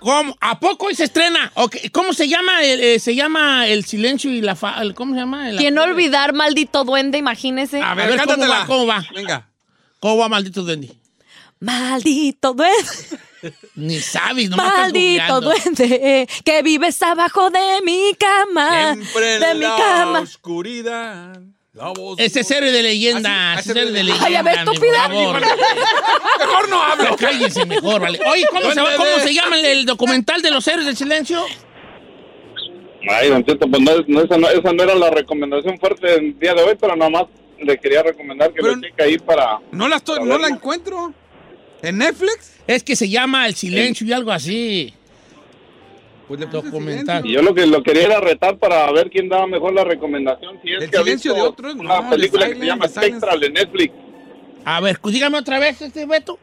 [0.00, 0.36] ¿Cómo?
[0.40, 1.50] ¿A poco hoy se estrena?
[1.54, 2.62] Ok, ¿Cómo se llama?
[2.62, 4.54] El, eh, se llama El Silencio y la...
[4.54, 5.48] Fa ¿Cómo se llama?
[5.48, 7.16] El- ¿Quién no olvidar, maldito duende?
[7.16, 7.80] Imagínese.
[7.80, 8.66] A A ver, ver, ¿cómo va?
[8.66, 9.02] ¿Cómo va?
[9.14, 9.48] Venga.
[10.00, 10.92] ¿Cómo va, maldito Dandy?
[11.60, 12.76] Maldito duende.
[13.76, 16.28] Ni sabes, estás Maldito duende.
[16.44, 18.92] Que vives abajo de mi cama.
[18.94, 20.20] Siempre en de mi la cama.
[20.20, 21.40] oscuridad.
[21.74, 23.54] La voz Ese es héroe de leyenda.
[23.54, 25.02] Sí, ese es héroe de Ay, a ver, estúpida.
[25.08, 25.40] favor.
[26.38, 27.04] Mejor no hablo.
[27.04, 28.20] Pero cállese mejor, vale.
[28.30, 31.44] Oye, ¿cómo, se, va- cómo se llama el, documental de los héroes del silencio?
[33.10, 36.38] Ay, Don Cheto, pues no, no, esa, no, esa no era la recomendación fuerte del
[36.38, 37.24] día de hoy, pero nada más
[37.58, 39.58] le quería recomendar que Pero- lo cheque ahí para...
[39.72, 41.12] No la, estoy, para no la encuentro.
[41.82, 42.54] ¿En Netflix?
[42.68, 44.94] Es que se llama El Silencio y algo así.
[46.28, 47.26] Pues le puse Documental.
[47.26, 50.58] Y yo lo que lo quería era retar para ver quién daba mejor la recomendación.
[50.62, 52.88] Si es El que ha silencio visto de otros, una no, película que se llama
[52.88, 53.92] Spectral de Netflix.
[54.64, 56.38] A ver, dígame otra vez, este Beto.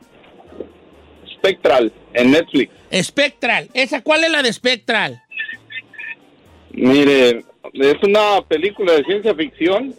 [1.38, 2.72] Spectral, en Netflix.
[3.02, 3.70] Spectral.
[3.74, 5.24] ¿Esa cuál es la de Spectral?
[6.72, 9.96] Mire, es una película de ciencia ficción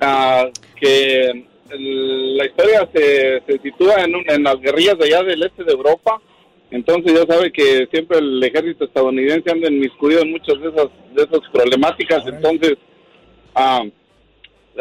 [0.00, 0.46] ah,
[0.80, 5.64] que la historia se, se sitúa en, un- en las guerrillas de allá del este
[5.64, 6.20] de Europa.
[6.74, 11.22] Entonces ya sabe que siempre el ejército estadounidense anda inmiscuido en muchas de esas, de
[11.22, 12.26] esas problemáticas.
[12.26, 12.74] Entonces
[13.54, 13.84] ah,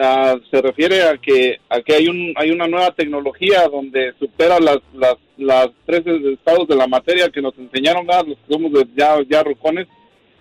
[0.02, 4.60] ah, se refiere a que, a que hay, un, hay una nueva tecnología donde supera
[4.60, 8.72] las, las, las tres estados de la materia que nos enseñaron ah, los que somos
[8.74, 9.88] de- ya, ya rucones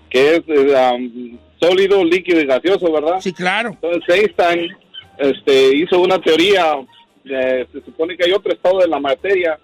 [0.09, 3.21] que es eh, um, sólido, líquido y gaseoso, ¿verdad?
[3.21, 3.71] Sí, claro.
[3.83, 4.71] Entonces Einstein
[5.19, 6.77] este, hizo una teoría,
[7.25, 9.59] eh, se supone que hay otro estado de la materia,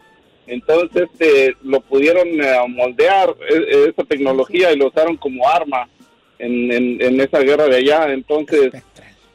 [0.49, 5.89] entonces este, lo pudieron eh, moldear eh, esa tecnología y lo usaron como arma
[6.39, 8.13] en, en, en esa guerra de allá.
[8.13, 8.73] Entonces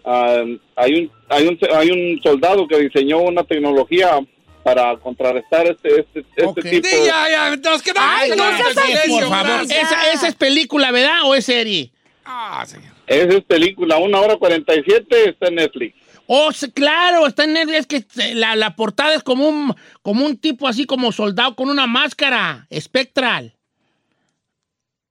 [0.05, 0.43] ah,
[0.75, 4.19] hay un hay un hay un soldado que diseñó una tecnología
[4.63, 6.87] para contrarrestar este este, este tipo.
[6.87, 9.61] Sí, ya, ya, nos quedamos Ay, no, este por favor.
[9.63, 11.23] Esa, esa es película, ¿verdad?
[11.25, 11.91] ¿O es serie?
[12.25, 12.93] Ah, señor.
[13.05, 16.02] Esa es película, una hora 47, está en Netflix.
[16.27, 17.79] Oh, sí, claro, está en Netflix.
[17.79, 21.55] Es que eh, la, la portada es como un, como un tipo así como soldado
[21.55, 23.53] con una máscara espectral.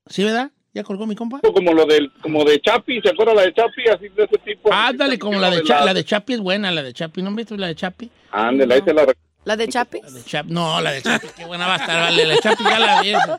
[0.09, 0.51] ¿Sí, verdad?
[0.75, 1.41] ¿Ya colgó mi compa?
[1.41, 3.83] Como lo del, como de Chapi, ¿se acuerda la de Chapi?
[3.95, 4.73] Así de ese tipo.
[4.73, 7.21] Ándale, como la de, Cha- la de Chapi es buena, la de Chapi.
[7.21, 8.11] ¿No han visto la de Chapi?
[8.31, 9.07] Ándale, ahí se la
[9.45, 10.01] ¿La de Chapi?
[10.01, 12.25] De Chap- no, la de Chapi, qué buena va a estar, vale.
[12.25, 13.11] La de Chapi ya la vi.
[13.11, 13.37] esa.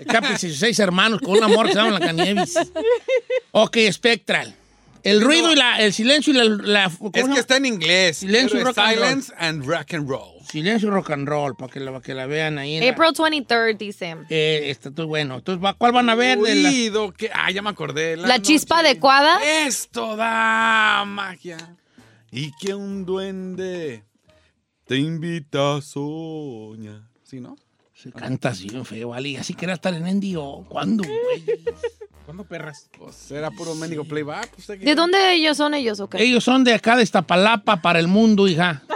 [0.00, 2.56] De Chapi, 16 hermanos con un amor que se llama la Canievis.
[3.52, 4.54] Ok, Spectral.
[5.10, 6.44] El ruido y la, el silencio y la...
[6.44, 8.18] la- ¿cómo se Es que está en inglés.
[8.18, 9.06] Silencio rock and roll.
[9.06, 10.32] Silence and rock and roll.
[10.50, 12.76] Silencio y rock and roll, para que la, que la vean ahí.
[12.76, 14.16] en la- April 23rd, dice.
[14.30, 15.36] Eh, está todo bueno.
[15.36, 16.38] Entonces, ¿va- ¿cuál van a ver?
[16.38, 18.16] De la- Oído, que, ah, ya me acordé.
[18.16, 19.38] La chispa adecuada.
[19.66, 21.56] Esto da magia.
[22.30, 24.04] Y que un duende
[24.86, 27.02] te invita a soñar.
[27.24, 27.56] ¿Sí, no?
[27.94, 29.30] Se canta así, feo, vale.
[29.30, 30.66] Y así quería estar en Endio.
[30.68, 31.44] ¿Cuándo, güey?
[32.26, 32.90] ¿Cuándo perras?
[32.98, 34.50] Pues era puro mendigo playback.
[34.50, 34.80] pues.
[34.80, 36.22] ¿De dónde ellos son ellos o qué?
[36.22, 38.82] Ellos son de acá, de Iztapalapa, para el mundo, hija.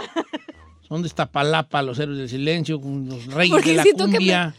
[0.87, 4.53] Son de Iztapalapa, los héroes del silencio, los reyes Porque de la cumbia.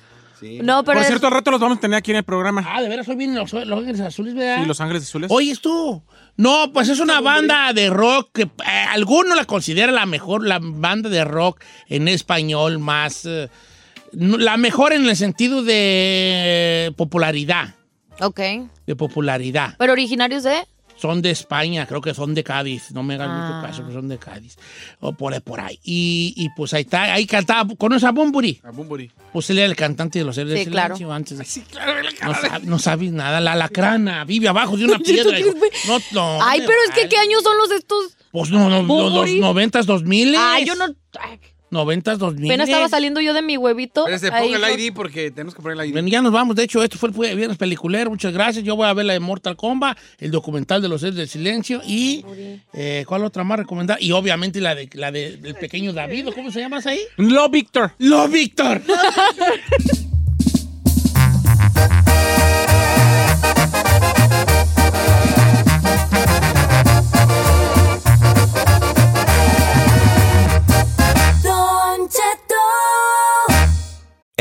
[0.63, 2.65] No, pero Por es- cierto, al rato los vamos a tener aquí en el programa.
[2.67, 4.63] Ah, de veras, hoy vienen los, los Ángeles Azules, ¿verdad?
[4.63, 5.31] Y Los Ángeles Azules.
[5.31, 6.03] Oye, tú.
[6.39, 8.49] No, pues es una banda de rock que eh,
[8.89, 13.27] alguno la considera la mejor, la banda de rock en español más.
[13.27, 13.51] eh,
[14.13, 17.75] la mejor en el sentido de popularidad.
[18.21, 18.41] Ok.
[18.87, 19.75] De popularidad.
[19.79, 20.57] ¿Pero originarios de?
[20.97, 22.93] Son de España, creo que son de Cádiz.
[22.93, 23.49] No me hagan Ah.
[23.57, 24.57] mucho caso, pero son de Cádiz.
[25.01, 25.79] O por ahí, por ahí.
[25.83, 28.61] Y, y, pues ahí está, ahí cantaba, ¿conoces a Bumburi?
[28.63, 29.11] A Bumburi.
[29.33, 30.95] Pues él era el cantante de los héroes Sí, claro.
[30.95, 31.45] silencio antes de...
[31.45, 35.37] Sí, claro, la No, sabes nada, la lacrana vive abajo de una piedra.
[35.89, 37.09] No, no, Ay, pero es que.
[37.09, 38.17] ¿qué años son los de estos?
[38.31, 40.39] Pues no, no, los noventas, dos miles.
[40.41, 40.85] Ay, yo no.
[41.19, 41.41] ay,
[41.73, 42.51] Noventas, dos miles.
[42.51, 44.07] Apenas estaba saliendo yo de mi huevito.
[44.07, 45.93] Espérese, Ahí, ponga el ID porque tenemos que poner el ID.
[45.95, 46.55] Bueno, ya nos vamos.
[46.55, 48.11] De hecho, esto fue el viernes peliculero.
[48.11, 48.63] Muchas gracias.
[48.65, 51.81] Yo voy a ver la de Mortal Kombat, el documental de los héroes del silencio
[51.87, 52.25] y
[52.75, 53.99] eh, ¿cuál otra más recomendada?
[54.01, 56.29] Y obviamente la de la de- del pequeño David.
[56.29, 57.01] ¿o ¿Cómo se llama ahí?
[57.17, 57.93] Lo Víctor.
[57.99, 58.83] Lo Víctor.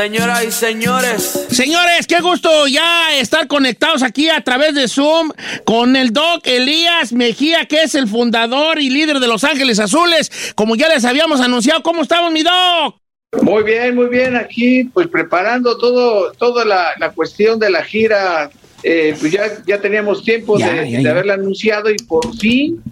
[0.00, 1.46] Señoras y señores.
[1.50, 5.30] Señores, qué gusto ya estar conectados aquí a través de Zoom
[5.64, 10.52] con el Doc Elías Mejía, que es el fundador y líder de Los Ángeles Azules.
[10.54, 12.96] Como ya les habíamos anunciado, ¿cómo estamos, mi Doc?
[13.40, 14.36] Muy bien, muy bien.
[14.36, 18.50] Aquí, pues preparando todo, toda la, la cuestión de la gira.
[18.82, 21.10] Eh, pues ya, ya teníamos tiempo Ya, de, ya, de ya.
[21.12, 22.82] haberla anunciado y por fin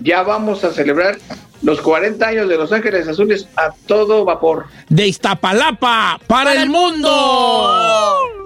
[0.00, 1.18] ya vamos a celebrar
[1.62, 4.66] los 40 años de Los Ángeles Azules a todo vapor.
[4.88, 7.08] De Iztapalapa para, el mundo.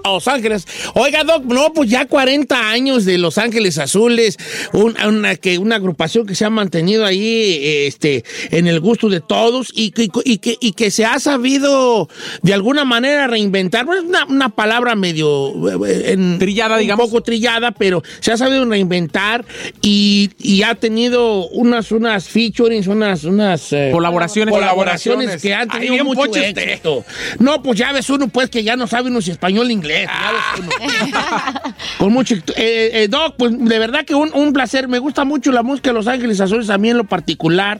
[0.03, 0.65] A Los Ángeles.
[0.93, 4.37] Oiga, Doc, no, pues ya 40 años de Los Ángeles Azules,
[4.73, 9.19] un- una, que, una agrupación que se ha mantenido ahí este, en el gusto de
[9.19, 12.07] todos y, que- y que, y que se ha sabido
[12.41, 13.85] de alguna manera reinventar.
[13.85, 18.37] Bueno, es una, una palabra medio eh, en- Trillada, un poco trillada, pero se ha
[18.37, 19.43] sabido reinventar
[19.81, 24.53] y, y ha tenido unas, unas featurings, unas, unas eh, Colaboraciones.
[24.53, 26.57] colaboraciones que han tenido mucho pocho usted.
[26.57, 27.03] éxito.
[27.39, 30.07] No, pues ya ves uno, pues que ya no sabe uno si español o inglés.
[30.07, 30.65] ya ves
[31.09, 31.11] uno.
[31.97, 32.35] Con mucho.
[32.55, 34.87] eh, eh, Doc, pues de verdad que un, un placer.
[34.87, 37.79] Me gusta mucho la música de Los Ángeles Azules, a mí en lo particular,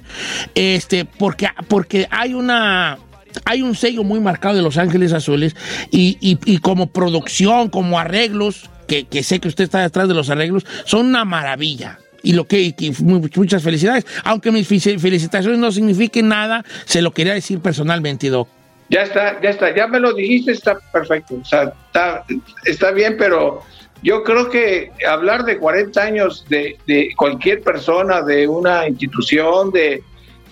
[0.56, 2.98] este, porque, porque hay una.
[3.46, 5.56] Hay un sello muy marcado de Los Ángeles Azules
[5.92, 10.16] y, y- y como producción, como arreglos, que, que sé que usted está detrás de
[10.16, 12.00] los arreglos, son una maravilla.
[12.28, 14.06] Y lo que, y que muchas felicidades.
[14.26, 18.50] Aunque mis fe- felicitaciones no signifiquen nada, se lo quería decir personalmente, Doc.
[18.90, 21.36] Ya está, ya está, ya me lo dijiste, está perfecto.
[21.42, 22.26] O sea, está,
[22.66, 23.62] está bien, pero
[24.04, 30.04] yo creo que hablar de 40 años de, de cualquier persona, de una institución, de,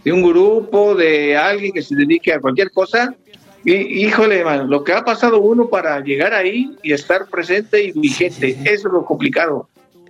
[0.05, 3.13] de un grupo, de alguien que se dedique a cualquier cosa,
[3.65, 3.73] y,
[4.05, 8.57] híjole, man, lo que ha pasado uno para llegar ahí y estar presente y vigente,
[8.63, 9.67] eso es lo complicado.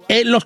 [0.08, 0.46] Eh, los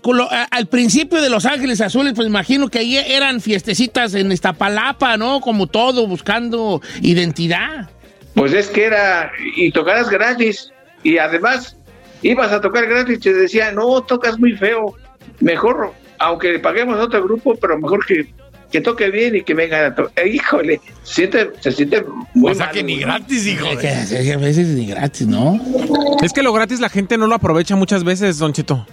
[0.51, 5.41] al principio de Los Ángeles Azules, pues imagino que ahí eran fiestecitas en Iztapalapa, ¿no?
[5.41, 7.89] Como todo, buscando identidad.
[8.35, 10.71] Pues es que era, y tocaras gratis,
[11.03, 11.75] y además
[12.21, 14.95] ibas a tocar gratis, te decía, no, tocas muy feo,
[15.41, 18.31] mejor, aunque paguemos a otro grupo, pero mejor que,
[18.71, 20.27] que toque bien y que vengan a tocar.
[20.27, 22.03] Híjole, se siente, se siente
[22.33, 23.01] muy O sea mal, que ni ¿no?
[23.07, 23.65] gratis, hijo.
[23.65, 25.59] Eh, que a veces ni gratis, ¿no?
[26.21, 28.85] Es que lo gratis la gente no lo aprovecha muchas veces, Don Cheto.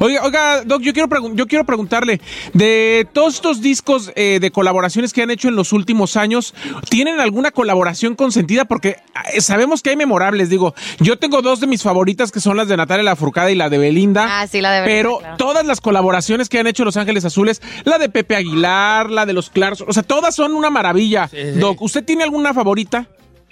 [0.00, 2.20] Oiga, oiga, Doc, yo quiero, pregun- yo quiero preguntarle,
[2.52, 6.54] de todos estos discos eh, de colaboraciones que han hecho en los últimos años,
[6.88, 8.64] ¿tienen alguna colaboración consentida?
[8.66, 8.98] Porque
[9.32, 12.68] eh, sabemos que hay memorables, digo, yo tengo dos de mis favoritas que son las
[12.68, 14.42] de Natalia Lafourcade y la de Belinda.
[14.42, 15.36] Ah, sí, la de Belinda, Pero claro.
[15.38, 19.32] todas las colaboraciones que han hecho Los Ángeles Azules, la de Pepe Aguilar, la de
[19.32, 21.28] los Claros, o sea, todas son una maravilla.
[21.56, 23.06] Doc, ¿usted tiene alguna favorita?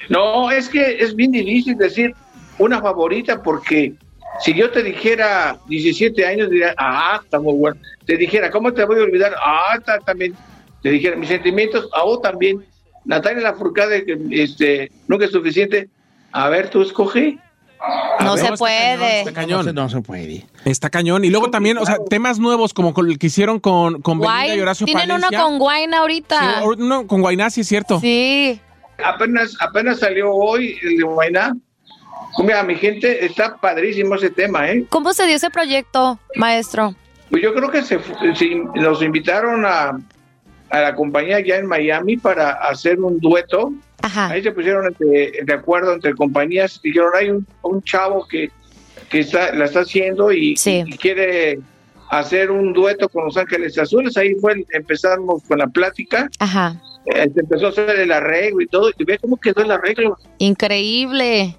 [0.09, 2.15] No, es que es bien difícil decir
[2.59, 3.95] una favorita porque
[4.41, 7.81] si yo te dijera 17 años, diría, ah, está muy bueno.
[8.07, 9.35] Te dijera, ¿cómo te voy a olvidar?
[9.39, 10.35] Ah, está también.
[10.83, 12.65] Te dijera, mis sentimientos, ah, oh, también.
[13.05, 15.89] Natalia Lafourcade, que este, nunca es suficiente.
[16.33, 17.39] A ver, tú escoge.
[18.19, 18.47] A No ver.
[18.47, 19.19] se puede.
[19.21, 19.59] Está cañón.
[19.61, 20.47] No se, no se puede.
[20.65, 21.25] Está cañón.
[21.25, 24.55] Y luego también, o sea, temas nuevos como con el que hicieron con, con Belinda
[24.55, 24.61] y.
[24.61, 25.43] Horacio Tienen uno Palencia.
[25.43, 26.41] con Wine ahorita.
[26.61, 27.99] Sí, uno con Guainá, sí es cierto.
[28.01, 28.61] Sí.
[29.05, 31.53] Apenas, apenas salió hoy el de Guainá.
[32.39, 34.87] Mira, mi gente, está padrísimo ese tema, ¿eh?
[34.89, 36.95] ¿Cómo se dio ese proyecto, maestro?
[37.31, 37.99] Pues yo creo que se,
[38.37, 39.99] sí, nos invitaron a,
[40.71, 43.73] a la compañía ya en Miami para hacer un dueto.
[44.03, 44.29] Ajá.
[44.31, 46.81] Ahí se pusieron de, de acuerdo entre compañías.
[46.83, 48.51] Dijeron, hay un, un chavo que,
[49.09, 50.83] que está, la está haciendo y, Sí.
[50.87, 51.59] y quiere
[52.11, 54.17] hacer un dueto con Los Ángeles Azules.
[54.17, 56.29] Ahí fue, empezamos con la plática.
[56.39, 56.81] Ajá.
[57.07, 58.91] Eh, se empezó a hacer el arreglo y todo.
[58.99, 60.19] Y ve cómo quedó el arreglo.
[60.39, 61.57] Increíble.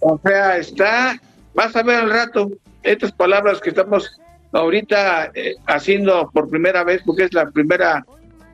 [0.00, 1.20] O sea, está,
[1.54, 2.50] vas a ver al rato
[2.82, 4.10] estas palabras que estamos
[4.52, 8.06] ahorita eh, haciendo por primera vez, porque es la primera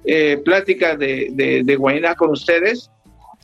[0.05, 2.91] eh, plática de, de, de Guainá con ustedes.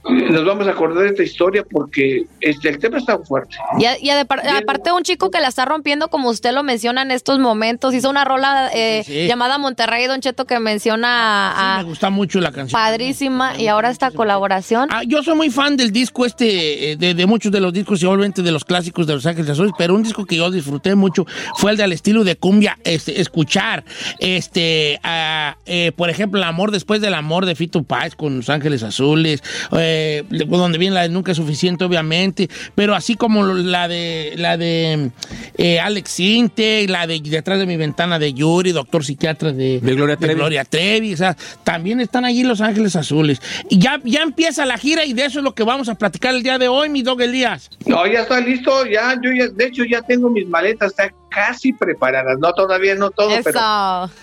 [0.04, 3.56] Nos vamos a acordar de esta historia porque este, el tema está fuerte.
[3.78, 7.02] Y, a- y adepar- aparte un chico que la está rompiendo, como usted lo menciona
[7.02, 9.26] en estos momentos, hizo una rola eh, Sí, sí.
[9.26, 11.78] llamada Monterrey, Don Cheto, que menciona a...
[11.78, 12.80] Me gusta mucho la canción.
[12.80, 14.88] Padrísima, y ahora esta colaboración.
[14.92, 18.02] Ah, yo soy muy fan del disco este, eh, de, de muchos de los discos
[18.02, 20.94] y obviamente de los clásicos de Los Ángeles Azules, pero un disco que yo disfruté
[20.94, 23.84] mucho fue el del estilo de cumbia, este, escuchar,
[24.20, 28.48] este, ah, eh, por ejemplo, El amor después del amor de Fito Páez con Los
[28.48, 29.87] Ángeles Azules, eh,
[30.30, 35.10] donde viene la de Nunca es suficiente, obviamente, pero así como la de, la de
[35.56, 39.94] eh, Alex Sinte, la de Detrás de mi ventana de Yuri, Doctor Psiquiatra de, De
[39.94, 40.34] Gloria Trevi.
[40.34, 43.40] Gloria Trevi, o sea, también están allí Los Ángeles Azules.
[43.68, 46.34] Y ya, ya empieza la gira y de eso es lo que vamos a platicar
[46.34, 47.70] el día de hoy, mi dog Elías.
[47.86, 51.72] No, ya está listo, ya, yo ya, de hecho ya tengo mis maletas, están casi
[51.72, 53.60] preparadas, no todavía no todo, pero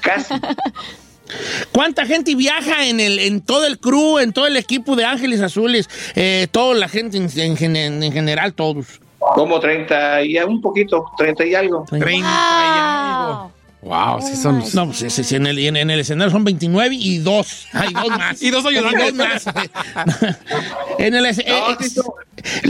[0.02, 0.34] casi.
[1.72, 5.42] ¿Cuánta gente viaja en el en todo el crew, en todo el equipo de Ángeles
[5.42, 5.90] Azules?
[6.16, 7.30] Eh, toda la gente en,
[7.76, 8.86] en en general, todos.
[9.20, 11.84] Como 30 y un poquito, 30 y algo.
[11.90, 13.52] 30 y algo.
[13.82, 14.64] Wow, sí son.
[14.74, 17.68] No, pues ese- ese en, el, en, en el escenario son 29 y dos.
[17.74, 18.42] Hay dos más.
[18.42, 19.14] Y dos ayudantes.
[19.14, 19.46] Más.
[21.00, 22.16] en el es- No, eh, sí, so-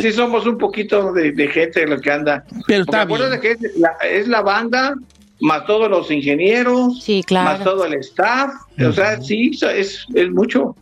[0.01, 2.43] sí somos un poquito de, de gente lo que anda.
[2.67, 3.41] Pero Porque está bien.
[3.41, 4.93] que es la, es la banda,
[5.41, 7.45] más todos los ingenieros, Sí, claro.
[7.51, 8.51] más todo el staff.
[8.87, 10.75] O sea, sí, es, es mucho.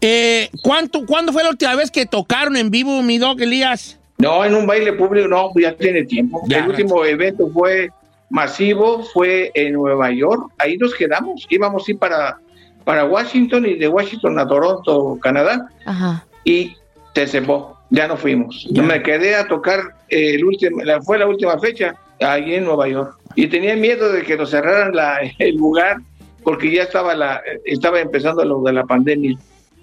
[0.00, 3.98] eh, ¿cuánto, ¿Cuándo fue la última vez que tocaron en vivo, mi dog Elías?
[4.18, 6.42] No, en un baile público, no, ya tiene tiempo.
[6.48, 6.58] Ya.
[6.58, 7.90] el último evento fue
[8.30, 10.50] masivo, fue en Nueva York.
[10.58, 11.46] Ahí nos quedamos.
[11.48, 12.38] Íbamos a ir para,
[12.84, 15.68] para Washington y de Washington a Toronto, Canadá.
[15.84, 16.24] Ajá.
[16.44, 16.76] y
[17.14, 17.76] te cebó.
[17.90, 18.66] Ya no fuimos.
[18.70, 18.82] Ya.
[18.82, 23.46] Me quedé a tocar el último, fue la última fecha ahí en Nueva York y
[23.46, 25.98] tenía miedo de que nos cerraran la, el lugar
[26.42, 29.38] porque ya estaba la estaba empezando lo de la pandemia.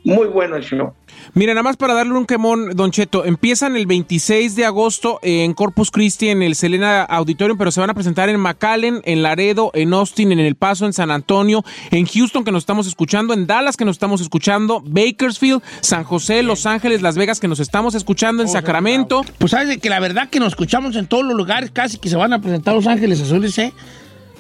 [0.06, 0.94] Muy bueno el show.
[1.34, 5.56] Mira, nada más para darle un quemón, Don Cheto, empiezan el 26 de agosto en
[5.56, 9.72] Corpus Christi, en el Selena Auditorium, pero se van a presentar en McAllen, en Laredo,
[9.74, 13.48] en Austin, en El Paso, en San Antonio, en Houston, que nos estamos escuchando, en
[13.48, 17.96] Dallas, que nos estamos escuchando, Bakersfield, San José, Los Ángeles, Las Vegas, que nos estamos
[17.96, 19.24] escuchando, en Sacramento.
[19.40, 22.10] Pues sabes de que la verdad que nos escuchamos en todos los lugares, casi que
[22.10, 23.74] se van a presentar Los Ángeles Azules, ¿eh?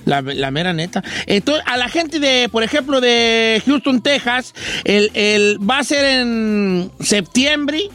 [0.05, 1.03] La, la mera neta.
[1.25, 6.05] Entonces, a la gente de, por ejemplo, de Houston, Texas, el, el- va a ser
[6.05, 7.89] en septiembre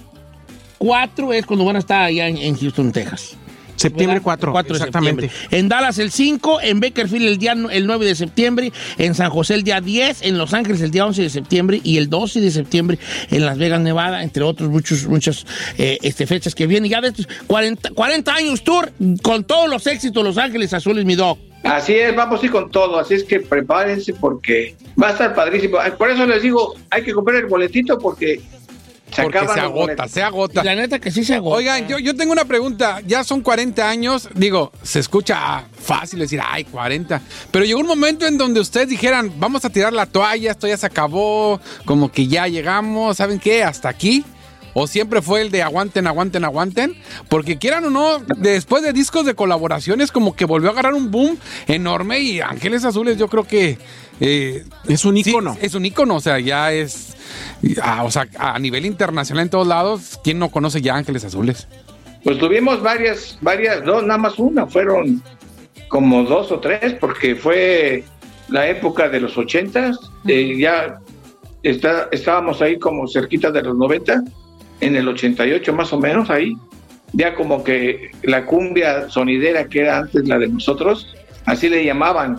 [0.79, 3.37] 4 es cuando van a estar allá en, en Houston, Texas.
[3.81, 4.25] Septiembre ¿Verdad?
[4.25, 5.23] 4, 4 de exactamente.
[5.23, 5.59] septiembre.
[5.59, 9.55] En Dallas el 5, en Bakerfield el día el 9 de septiembre, en San José
[9.55, 12.51] el día 10, en Los Ángeles el día 11 de septiembre y el 12 de
[12.51, 12.99] septiembre
[13.31, 15.47] en Las Vegas, Nevada, entre otros muchos, muchas
[15.79, 16.91] eh, este, fechas que vienen.
[16.91, 21.15] Ya de estos 40, 40 años tour con todos los éxitos Los Ángeles Azules, mi
[21.15, 21.39] dog.
[21.63, 25.35] Así es, vamos a ir con todo, así es que prepárense porque va a estar
[25.35, 25.79] padrísimo.
[25.99, 28.41] Por eso les digo, hay que comprar el boletito porque
[29.13, 30.65] se Porque se agota, se agota.
[30.65, 31.57] La neta que sí se agota.
[31.57, 33.01] Oigan, yo, yo tengo una pregunta.
[33.07, 34.29] Ya son 40 años.
[34.35, 37.21] Digo, se escucha fácil decir, ay, 40.
[37.51, 40.77] Pero llegó un momento en donde ustedes dijeran, vamos a tirar la toalla, esto ya
[40.77, 43.65] se acabó, como que ya llegamos, ¿saben qué?
[43.65, 44.25] Hasta aquí.
[44.73, 46.97] O siempre fue el de aguanten, aguanten, aguanten.
[47.29, 51.11] Porque quieran o no, después de discos de colaboraciones, como que volvió a agarrar un
[51.11, 52.21] boom enorme.
[52.21, 53.79] Y Ángeles Azules, yo creo que.
[54.21, 55.57] Eh, Es un sí, ícono.
[55.61, 57.17] es un ícono, o sea, ya es.
[57.83, 61.67] ah, o sea, a nivel internacional en todos lados, ¿quién no conoce ya Ángeles Azules?
[62.23, 65.23] Pues tuvimos varias, varias, no, nada más una, fueron
[65.89, 68.05] como dos o tres, porque fue
[68.49, 71.01] la época de los ochentas, eh, ya
[71.63, 74.23] está, estábamos ahí como cerquita de los 90,
[74.81, 76.53] en el 88 más o menos ahí,
[77.13, 81.15] ya como que la cumbia sonidera que era antes la de nosotros,
[81.47, 82.39] así le llamaban,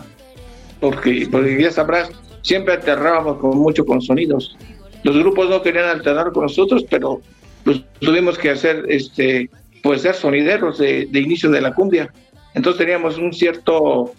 [0.82, 2.10] porque, porque ya sabrás,
[2.42, 4.56] siempre aterrábamos con mucho con sonidos.
[5.04, 7.22] Los grupos no querían alternar con nosotros, pero
[7.62, 9.48] pues tuvimos que hacer este
[9.84, 12.12] pues ser sonideros de, de inicio de la cumbia.
[12.54, 14.12] Entonces teníamos un cierto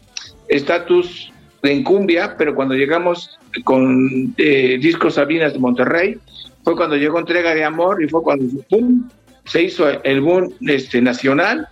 [0.48, 6.18] estatus en cumbia, pero cuando llegamos con eh, Discos Sabinas de Monterrey,
[6.64, 9.10] fue cuando llegó Entrega de Amor y fue cuando ¡pum!
[9.44, 11.68] se hizo el boom este, nacional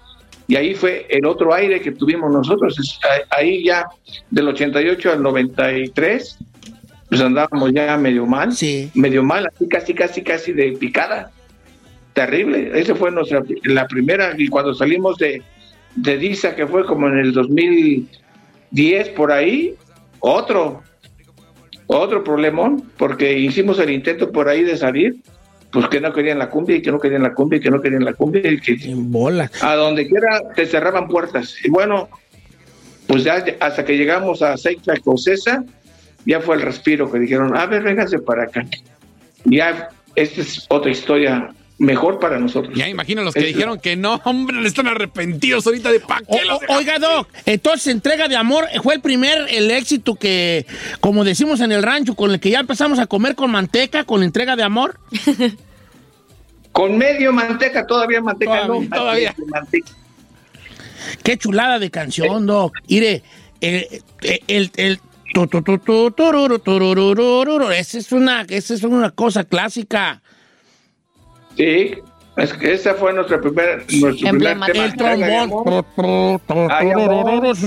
[0.51, 2.77] y ahí fue el otro aire que tuvimos nosotros.
[2.77, 2.99] Es-
[3.29, 3.85] Ahí ya
[4.29, 6.37] del 88 al 93,
[7.07, 8.51] pues andábamos ya medio mal,
[8.93, 11.31] medio mal, así casi, casi, casi de picada.
[12.11, 12.77] Terrible.
[12.77, 15.41] Esa fue nuestra la primera y cuando salimos de,
[15.95, 19.75] de Disa, que fue como en el 2010 por ahí,
[20.19, 20.83] otro,
[21.87, 25.15] otro problemón, porque hicimos el intento por ahí de salir,
[25.71, 27.81] pues que no querían la cumbia y que no querían la cumbia y que no
[27.81, 29.49] querían la cumbia y que bola.
[29.61, 31.55] a donde quiera te cerraban puertas.
[31.63, 32.09] Y bueno,
[33.07, 35.63] pues ya hasta que llegamos a Seita Cosesa,
[36.25, 38.65] ya fue el respiro que dijeron, a ver, vénganse para acá.
[39.45, 42.73] Ya esta es otra historia mejor para nosotros.
[42.75, 46.39] Ya imagino los que Es- dijeron que no, hombre, están arrepentidos ahorita de pa' qué
[46.69, 50.65] O- oiga, Doc, entonces entrega de amor fue el primer, el éxito que,
[50.99, 54.21] como decimos en el rancho, con el que ya empezamos a comer con manteca, con
[54.23, 54.99] entrega de amor.
[56.71, 58.95] Con medio manteca, todavía manteca Todavía, no.
[58.95, 59.35] todavía.
[59.47, 59.91] Manteca.
[61.21, 62.73] Qué chulada de canción, Doc.
[62.87, 63.23] Mire,
[63.59, 63.87] el,
[64.21, 64.99] el, el, el
[65.33, 70.21] tu, tu, tu, tu, tururu, turururururu, esa es una, esa es una cosa clásica.
[71.57, 71.93] Sí,
[72.37, 74.67] es que esa fue nuestra primera, nuestro primer tema.
[74.67, 75.83] El trombón.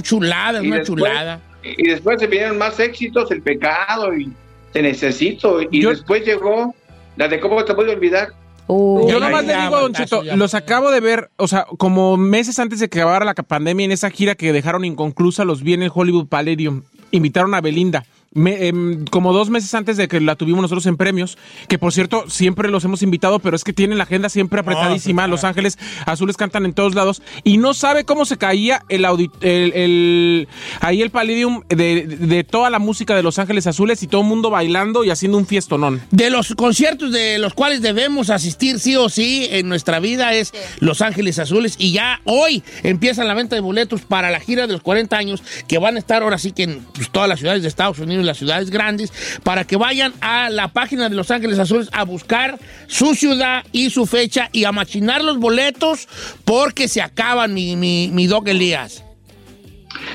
[0.03, 1.41] Chulada, es Y una después- chulada.
[1.63, 4.31] Y después se vinieron más éxitos, El Pecado y
[4.73, 5.61] Te Necesito.
[5.71, 6.75] Y después llegó
[7.17, 8.29] la de ¿Cómo te voy a olvidar?
[8.69, 10.37] Yo Ahí nomás le digo, Don ya.
[10.37, 13.93] los acabo de ver, o sea, como meses antes de que acabara la pandemia, en
[13.93, 16.83] esa gira que dejaron inconclusa, los vi en el Hollywood Palladium.
[17.11, 18.05] Invitaron a Belinda.
[18.35, 21.93] Me- em, como dos meses antes de que la tuvimos nosotros en premios, que por
[21.93, 25.27] cierto siempre los hemos invitado, pero es que tienen la agenda siempre apretadísima.
[25.29, 29.73] Los Ángeles Azules cantan en todos lados y no sabe cómo se caía el, el,
[29.73, 30.49] el-
[30.81, 34.27] ahí el Palladium de, de toda la música de Los Ángeles Azules y todo el
[34.27, 36.01] mundo bailando y haciendo un fiestonón.
[36.11, 40.53] De los conciertos de los cuales debemos asistir sí o sí en nuestra vida es
[40.81, 44.73] Los Ángeles Azules y ya hoy empieza la venta de boletos para la gira de
[44.73, 47.63] los 40 años que van a estar ahora sí que en pues, todas las ciudades
[47.63, 49.13] de Estados Unidos, las ciudades grandes,
[49.43, 53.91] para que vayan a la página de Los Ángeles Azules a buscar su ciudad y
[53.91, 56.09] su fecha y a machinar los boletos
[56.45, 58.29] porque se acaban mi, mi, mi.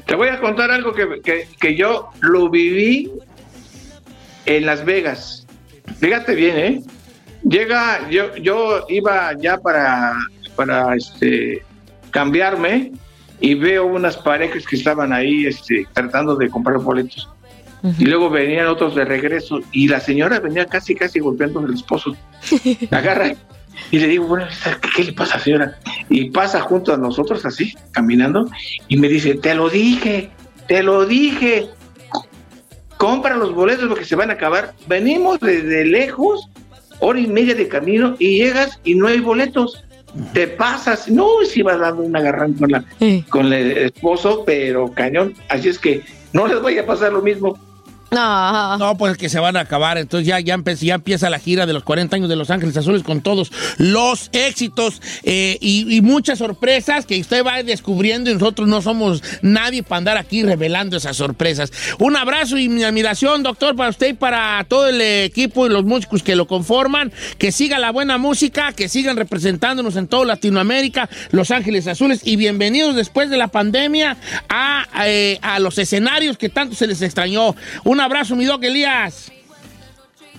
[0.05, 3.09] Te voy a contar algo que, que- que yo lo viví
[4.45, 5.45] en Las Vegas.
[5.99, 6.81] Fíjate bien, ¿eh?
[7.43, 10.13] Llega, yo, yo iba ya para,
[10.55, 11.63] para este,
[12.11, 12.91] cambiarme
[13.39, 17.29] y veo unas parejas que estaban ahí este, tratando de comprar boletos.
[17.97, 22.15] Y luego venían otros de regreso y la señora venía casi, casi golpeando al esposo.
[22.89, 23.33] La agarra
[23.91, 24.45] y le digo, bueno,
[24.95, 25.79] ¿qué, le pasa, señora?
[26.09, 28.47] Y pasa junto a nosotros así, caminando,
[28.87, 30.29] y me dice, te lo dije,
[30.67, 31.69] te lo dije,
[32.97, 34.73] compra los boletos porque se van a acabar.
[34.87, 36.49] Venimos desde lejos,
[36.99, 39.83] hora y media de camino, y llegas y no hay boletos.
[40.33, 42.83] Te pasas, no, si vas dando un agarrón con, la,
[43.29, 45.33] con el esposo, pero cañón.
[45.49, 46.03] Así es que
[46.33, 47.57] no les voy a pasar lo mismo.
[48.11, 49.97] No, pues que se van a acabar.
[49.97, 53.03] Entonces ya, ya, ya empieza la gira de los 40 años de Los Ángeles Azules
[53.03, 58.81] con todos los éxitos eh, y, muchas sorpresas que usted va descubriendo y nosotros no
[58.81, 61.71] somos nadie para andar aquí revelando esas sorpresas.
[61.99, 65.83] Un abrazo y mi admiración, doctor, para usted y para todo el equipo y los
[65.83, 67.11] músicos que lo conforman.
[67.37, 72.21] Que siga la buena música, que sigan representándonos en toda Latinoamérica, Los Ángeles Azules.
[72.23, 77.01] Y bienvenidos después de la pandemia a, eh, a los escenarios que tanto se les
[77.01, 77.55] extrañó.
[77.99, 79.31] Abrazo, mi doc Elías.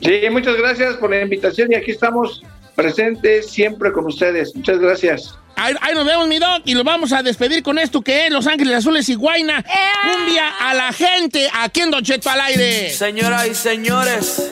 [0.03, 2.43] Sí, muchas gracias por la invitación y aquí estamos
[2.75, 4.55] presentes siempre con ustedes.
[4.55, 5.35] Muchas gracias.
[5.57, 8.33] Ahí, ahí nos vemos, mi doc, y los vamos a despedir con esto que es
[8.33, 9.63] Los Ángeles Azules y Guaina.
[10.03, 12.91] Cumbia a la gente aquí en Don Cheto al aire.
[12.91, 14.51] Señoras y señores,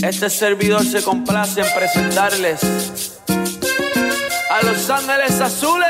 [0.00, 2.60] este servidor se complace en presentarles
[4.50, 5.88] a Los Ángeles Azules.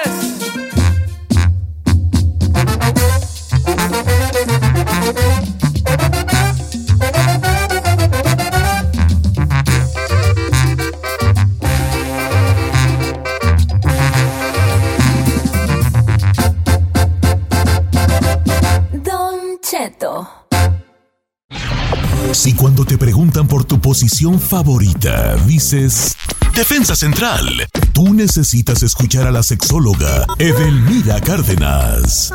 [22.32, 26.14] Si cuando te preguntan por tu posición favorita dices
[26.54, 32.32] Defensa Central, tú necesitas escuchar a la sexóloga Edelmira Cárdenas.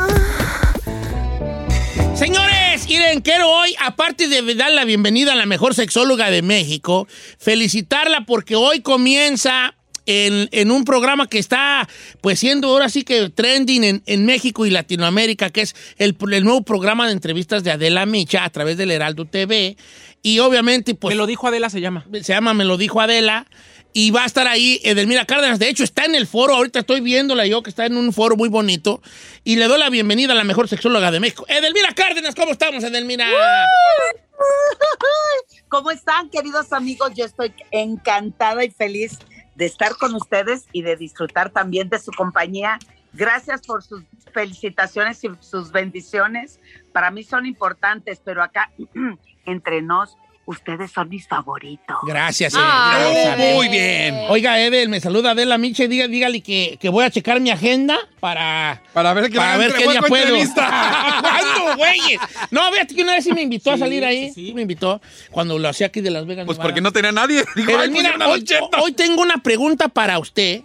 [2.15, 7.07] Señores, miren, quiero hoy, aparte de dar la bienvenida a la mejor sexóloga de México,
[7.37, 9.75] felicitarla porque hoy comienza
[10.05, 11.87] en, en un programa que está,
[12.21, 16.43] pues siendo ahora sí que trending en, en México y Latinoamérica, que es el, el
[16.43, 19.77] nuevo programa de entrevistas de Adela Micha a través del Heraldo TV.
[20.21, 21.13] Y obviamente, pues...
[21.13, 22.05] Me lo dijo Adela, se llama.
[22.21, 23.47] Se llama Me lo dijo Adela.
[23.95, 25.59] Y va a estar ahí Edelmira Cárdenas.
[25.59, 26.55] De hecho, está en el foro.
[26.55, 29.03] Ahorita estoy viéndola yo, que está en un foro muy bonito.
[29.43, 31.45] Y le doy la bienvenida a la mejor sexóloga de México.
[31.47, 33.29] Edelmira Cárdenas, ¿cómo estamos, Edelmira?
[35.67, 37.11] ¿Cómo están, queridos amigos?
[37.15, 39.19] Yo estoy encantada y feliz
[39.55, 42.79] de estar con ustedes y de disfrutar también de su compañía.
[43.13, 46.59] Gracias por sus felicitaciones y sus bendiciones.
[46.91, 48.71] Para mí son importantes, pero acá
[49.45, 51.95] entre nos, ustedes son mis favoritos.
[52.05, 52.53] Gracias.
[52.53, 53.37] Gracias.
[53.55, 54.15] Muy bien.
[54.29, 55.87] Oiga, Edel, me saluda Adela Miche.
[55.87, 59.73] Diga, dígale que, que voy a checar mi agenda para, Para ver, que para ver
[59.73, 60.35] qué día puedo.
[60.55, 62.19] ¿Cuándo, güeyes?
[62.51, 64.31] No, fíjate que una vez sí me invitó a salir ahí.
[64.33, 66.45] sí, me invitó cuando lo hacía aquí de Las Vegas.
[66.45, 66.69] Pues Nevada.
[66.69, 67.43] porque no tenía nadie.
[67.55, 68.69] Digo, mira, hoy, Cheto.
[68.81, 70.61] hoy tengo una pregunta para usted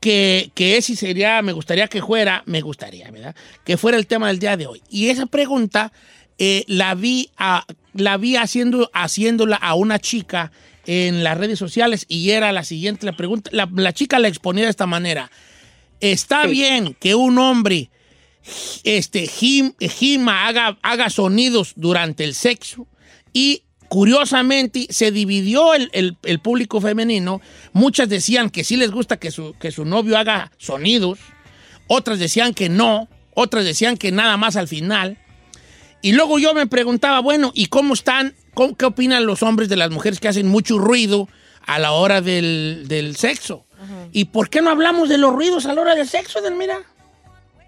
[0.00, 3.34] que, que es y sería, me gustaría que fuera, me gustaría, ¿verdad?
[3.64, 4.82] Que fuera el tema del día de hoy.
[4.88, 5.92] Y esa pregunta
[6.38, 7.64] eh, la vi, a-
[7.98, 10.50] la vi haciendo, haciéndola a una chica
[10.86, 14.64] en las redes sociales y era la siguiente, la pregunta, la, la chica la exponía
[14.64, 15.30] de esta manera.
[16.00, 17.90] ¿Está bien que un hombre
[18.84, 22.86] este, gim- gima, haga, haga sonidos durante el sexo?
[23.32, 27.40] Y curiosamente se dividió el, el- el público femenino.
[27.72, 31.18] Muchas decían que sí les gusta que su, que su novio haga sonidos.
[31.86, 33.08] Otras decían que no.
[33.34, 35.18] Otras decían que nada más al final.
[36.02, 38.34] Y luego yo me preguntaba, bueno, ¿y cómo están?
[38.54, 41.28] cómo- ¿Qué opinan los hombres de las mujeres que hacen mucho ruido
[41.66, 43.64] a la hora del, del sexo?
[44.12, 46.80] ¿Y por qué no hablamos de los ruidos a la hora del sexo, Delmira?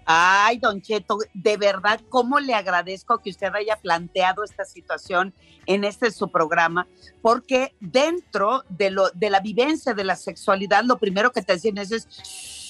[0.05, 5.33] Ay, Don Cheto, de verdad, cómo le agradezco que usted haya planteado esta situación
[5.67, 6.87] en este su programa,
[7.21, 11.77] porque dentro de, lo, de la vivencia de la sexualidad, lo primero que te dicen
[11.77, 12.60] es, es "Shh,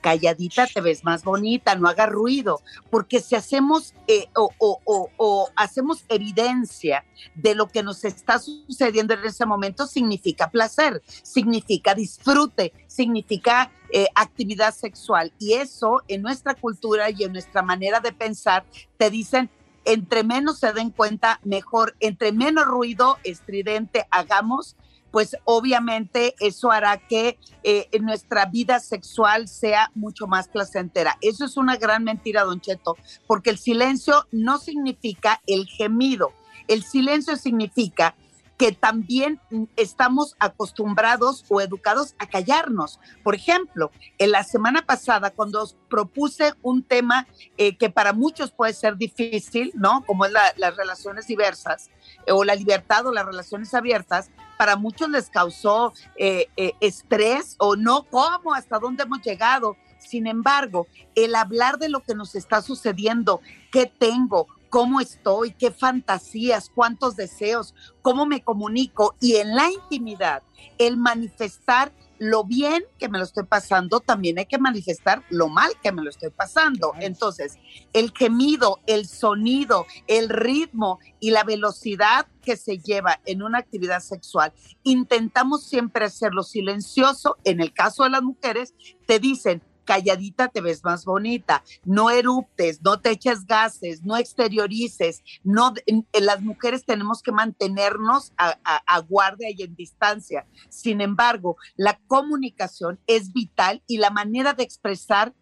[0.00, 7.04] calladita te ves más bonita, no haga ruido, porque si hacemos eh, o, hacemos evidencia
[7.34, 14.06] de lo que nos está sucediendo en ese momento, significa placer, significa disfrute, significa eh,
[14.14, 15.32] actividad sexual.
[15.38, 18.64] Y eso en nuestra cultura y en nuestra manera de pensar
[18.96, 19.50] te dicen,
[19.84, 24.76] entre menos se den cuenta, mejor, entre menos ruido estridente hagamos,
[25.10, 31.16] pues obviamente eso hará que eh, nuestra vida sexual sea mucho más placentera.
[31.20, 32.96] Eso es una gran mentira, don Cheto,
[33.26, 36.32] porque el silencio no significa el gemido.
[36.68, 38.14] El silencio significa
[38.56, 43.00] que también mm, estamos acostumbrados o educados a callarnos.
[43.24, 48.74] Por ejemplo, en la semana pasada, cuando propuse un tema eh, que para muchos puede
[48.74, 50.04] ser difícil, ¿no?
[50.06, 51.88] Como es la- las relaciones diversas,
[52.26, 54.30] eh, o la libertad o las relaciones abiertas,
[54.60, 58.52] para muchos les causó eh, eh, estrés o no, ¿cómo?
[58.52, 59.74] ¿Hasta dónde hemos llegado?
[59.96, 63.40] Sin embargo, el hablar de lo que nos está sucediendo,
[63.72, 70.42] qué tengo, cómo estoy, qué fantasías, cuántos deseos, cómo me comunico y en la intimidad,
[70.76, 71.90] el manifestar
[72.20, 76.02] lo bien que me lo estoy pasando, también hay que manifestar lo mal que me
[76.02, 76.92] lo estoy pasando.
[77.00, 77.58] Entonces,
[77.94, 84.00] el gemido, el sonido, el ritmo y la velocidad que se lleva en una actividad
[84.00, 84.52] sexual,
[84.82, 87.38] intentamos siempre hacerlo silencioso.
[87.44, 88.74] En el caso de las mujeres,
[89.06, 95.22] te dicen, calladita te ves más bonita, no eruptes, no te eches gases, no exteriorices,
[95.42, 95.74] no,
[96.12, 100.46] las mujeres tenemos que mantenernos a guardia y en distancia.
[100.68, 105.34] Sin embargo, la comunicación es vital y la manera de expresar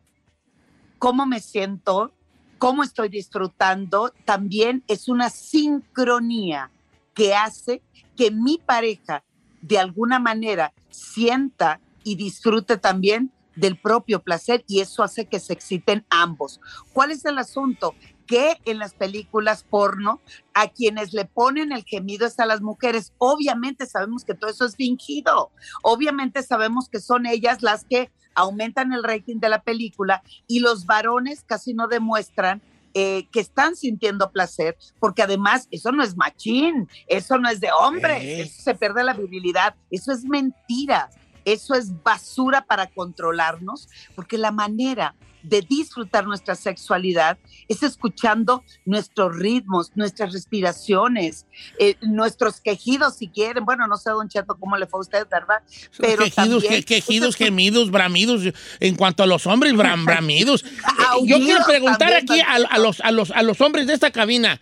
[0.98, 2.12] cómo me siento,
[2.58, 6.70] cómo estoy disfrutando, también es una sincronía
[7.14, 7.82] que hace
[8.16, 9.24] que mi pareja
[9.60, 15.52] de alguna manera sienta y disfrute también del propio placer y eso hace que se
[15.52, 16.60] exciten ambos.
[16.92, 17.94] ¿Cuál es el asunto?
[18.26, 20.20] Que en las películas porno
[20.54, 23.12] a quienes le ponen el gemido es a las mujeres.
[23.18, 25.50] Obviamente sabemos que todo eso es fingido.
[25.82, 30.86] Obviamente sabemos que son ellas las que aumentan el rating de la película y los
[30.86, 32.62] varones casi no demuestran
[32.94, 37.70] eh, que están sintiendo placer, porque además eso no es machín, eso no es de
[37.70, 38.42] hombre, Eh.
[38.42, 41.10] eso se pierde la virilidad, eso es mentira,
[41.52, 47.38] eso es basura para controlarnos, porque la manera de disfrutar nuestra sexualidad
[47.68, 51.46] es escuchando nuestros ritmos, nuestras respiraciones,
[51.78, 53.64] eh, nuestros quejidos si quieren.
[53.64, 55.62] Bueno, no sé, don Cheto, cómo le fue a usted, ¿verdad?
[55.96, 58.42] Pero quejidos, también- que- quejidos, gemidos, bramidos.
[58.80, 60.64] En cuanto a los hombres, bram- bramidos.
[61.18, 63.94] Eh, Yo quiero preguntar también, aquí a, a los, a, los, a los hombres de
[63.94, 64.60] esta cabina.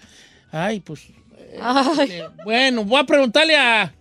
[0.52, 1.08] Ay, pues.
[1.50, 3.92] eh, bueno, voy a preguntarle a.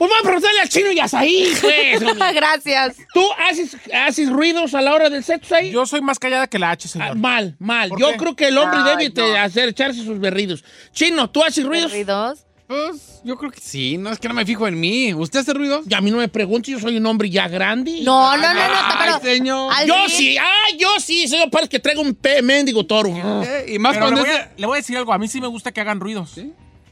[0.00, 2.02] Pues voy a preguntarle al chino y a Saí, pues.
[2.10, 2.32] hombre.
[2.32, 2.96] Gracias.
[3.12, 5.70] ¿Tú haces, haces ruidos a la hora del sexo ahí?
[5.70, 7.08] Yo soy más callada que la H, señor.
[7.10, 7.90] Ah, mal, mal.
[7.90, 8.16] ¿Por Yo qué?
[8.16, 9.36] creo que el hombre Ay, debe no.
[9.38, 10.64] hacer, echarse sus berridos.
[10.94, 11.92] Chino, ¿tú haces ruidos?
[11.92, 12.46] ¿Ruidos?
[12.66, 15.12] Pues yo creo que sí, no es que no me fijo en mí.
[15.12, 15.84] ¿Usted hace ruidos?
[15.86, 18.00] Y a mí no me preguntes, yo soy un hombre ya grande.
[18.02, 19.72] No, no, no, no, Ay, pero señor.
[19.76, 23.10] al Yo fin- sí, ah, yo sí, señor, parece que traigo un pe- mendigo toro.
[23.44, 25.12] Eh, y más Pero le cuando voy, es a, le voy a decir algo.
[25.12, 26.32] A mí sí me gusta que hagan ruidos.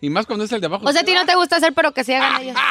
[0.01, 0.87] Y más cuando es el de abajo.
[0.87, 2.57] O sea, a ti no te gusta hacer, pero que se hagan ellos.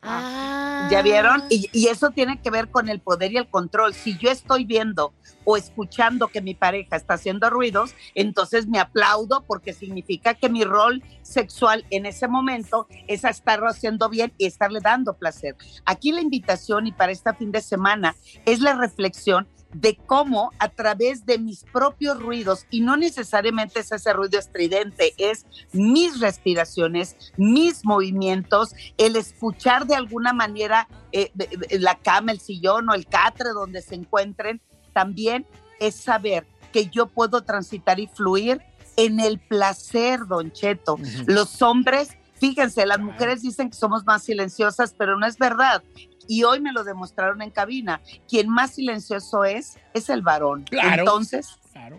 [0.00, 0.88] Ah.
[0.90, 1.42] ¿Ya vieron?
[1.50, 3.92] Y, y eso tiene que ver con el poder y el control.
[3.94, 5.12] Si yo estoy viendo
[5.44, 10.64] o escuchando que mi pareja está haciendo ruidos, entonces me aplaudo porque significa que mi
[10.64, 15.56] rol sexual en ese momento es a estarlo haciendo bien y estarle dando placer.
[15.84, 18.14] Aquí la invitación y para este fin de semana
[18.46, 19.48] es la reflexión
[19.80, 25.14] de cómo a través de mis propios ruidos, y no necesariamente es ese ruido estridente,
[25.18, 31.30] es mis respiraciones, mis movimientos, el escuchar de alguna manera eh,
[31.78, 34.60] la cama, el sillón o el catre donde se encuentren,
[34.92, 35.46] también
[35.78, 38.60] es saber que yo puedo transitar y fluir
[38.96, 40.98] en el placer, don Cheto.
[41.26, 45.84] Los hombres, fíjense, las mujeres dicen que somos más silenciosas, pero no es verdad.
[46.28, 48.00] Y hoy me lo demostraron en cabina.
[48.28, 50.64] Quien más silencioso es, es el varón.
[50.70, 51.00] Claro.
[51.00, 51.58] Entonces,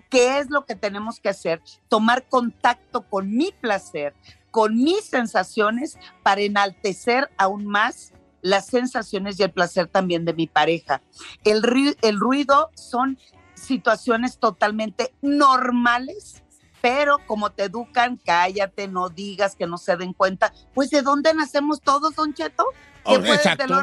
[0.10, 1.62] ¿qué es lo que tenemos que hacer?
[1.90, 4.14] Tomar contacto con mi placer,
[4.52, 10.48] con mis sensaciones, para enaltecer aún más las sensaciones y el placer también de mi
[10.48, 11.02] pareja.
[11.44, 13.18] El, ri- el ruido son
[13.54, 16.42] situaciones totalmente normales,
[16.82, 20.54] pero como te educan, cállate, no digas, que no se den cuenta.
[20.74, 22.64] Pues ¿de dónde nacemos todos, Don Cheto?
[23.04, 23.74] Oh, ¿Qué fue desde exacto.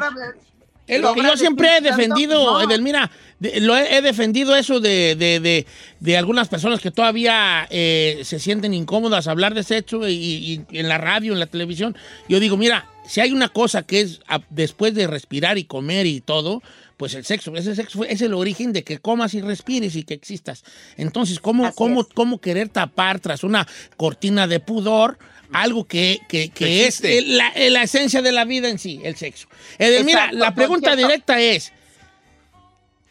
[0.87, 2.61] Es lo que yo siempre he defendido, No.
[2.61, 3.11] Edelmira.
[3.39, 5.65] de- lo he, he defendido eso de, de- de-
[5.99, 10.65] de algunas personas que todavía eh, se sienten incómodas a hablar de sexo y, y
[10.79, 11.97] en la radio, en la televisión.
[12.29, 16.05] Yo digo, mira, si hay una cosa que es a- después de respirar y comer
[16.05, 16.63] y todo,
[16.95, 17.53] pues el sexo.
[17.57, 20.63] Ese sexo fue- es el origen de que comas y respires y que existas.
[20.95, 25.19] Entonces, ¿cómo, cómo, cómo querer tapar tras una cortina de pudor?
[25.53, 29.15] Algo que, que- que es el- la, la esencia de la vida en sí, el
[29.15, 29.47] sexo.
[29.77, 31.71] Edelmira, Exacto, la pregunta directa es: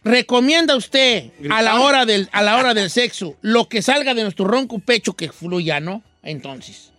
[0.05, 4.23] ¿recomienda usted a la, hora del, a la hora del sexo lo que salga de
[4.23, 6.03] nuestro ronco pecho que fluya, no?
[6.23, 6.93] Entonces.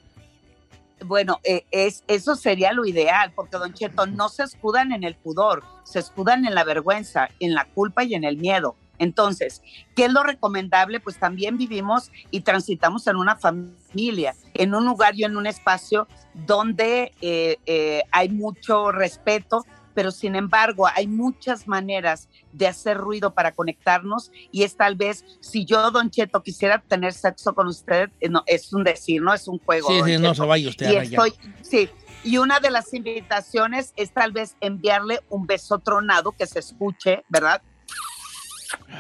[1.06, 5.14] Bueno, eh, es, eso sería lo ideal, porque Don Cheto no se escudan en el
[5.16, 8.76] pudor, se escudan en la vergüenza, en la culpa y en el miedo.
[9.00, 9.62] Entonces,
[9.96, 11.00] ¿qué es lo recomendable?
[11.00, 16.08] Pues también vivimos y transitamos en una familia, en un lugar y en un espacio
[16.34, 23.34] donde eh, eh, hay mucho respeto, pero sin embargo hay muchas maneras de hacer ruido
[23.34, 28.10] para conectarnos y es tal vez, si yo, Don Cheto, quisiera tener sexo con usted,
[28.20, 29.90] eh, no, es un decir, no es un juego.
[29.90, 31.90] Sí, sí, no se vaya usted Y a estoy, sí,
[32.24, 37.24] y una de las invitaciones es tal vez enviarle un beso tronado que se escuche,
[37.30, 37.62] ¿verdad?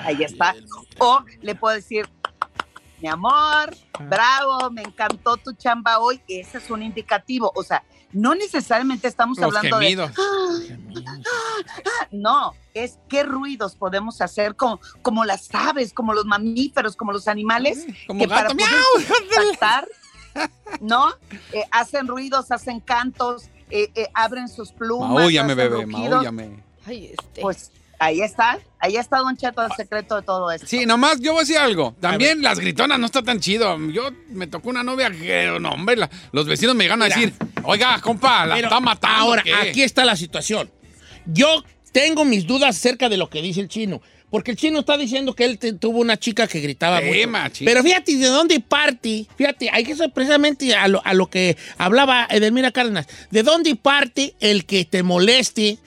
[0.04, 0.56] Ahí está.
[1.00, 2.10] O le puedo decir,
[3.02, 3.76] mi amor,
[4.10, 6.22] bravo, me encantó tu chamba hoy.
[6.28, 7.52] Ese es un indicativo.
[7.56, 10.12] O sea, no necesariamente estamos Los hablando gemidos.
[10.16, 10.74] de.
[11.06, 17.12] "Ah, No, es qué ruidos podemos hacer como, como las aves, como los mamíferos, como
[17.12, 19.88] los animales, como que gato, para poder contactar,
[20.82, 21.10] ¿no?
[21.52, 25.10] Eh, hacen ruidos, hacen cantos, eh, eh, abren sus plumas.
[25.10, 26.10] Maúllame, hacen bebé, rugidos.
[26.10, 26.64] maúllame.
[27.42, 30.68] Pues ahí está, ahí está Don Cheto, el secreto de todo esto.
[30.68, 31.96] Sí, nomás yo voy a decir algo.
[32.00, 33.78] También las gritonas no está tan chido.
[33.92, 37.16] Yo me tocó una novia que, no, hombre, la- los vecinos me llegan a Mira.
[37.18, 37.34] decir,
[37.64, 39.18] oiga, compa, la Pero está matando.
[39.18, 39.54] Ahora, ¿qué?".
[39.54, 40.70] aquí está la situación.
[41.26, 44.02] Yo tengo mis dudas acerca de lo que dice el chino.
[44.30, 47.28] Porque el chino está diciendo que él te- tuvo una chica que gritaba Sí, mucho.
[47.30, 47.66] machín.
[47.66, 49.26] Pero fíjate de dónde parte.
[49.38, 53.08] Fíjate, hay que ser precisamente a lo, a lo que hablaba Edelmira Cárdenas.
[53.32, 55.78] ¿De dónde parte el que te moleste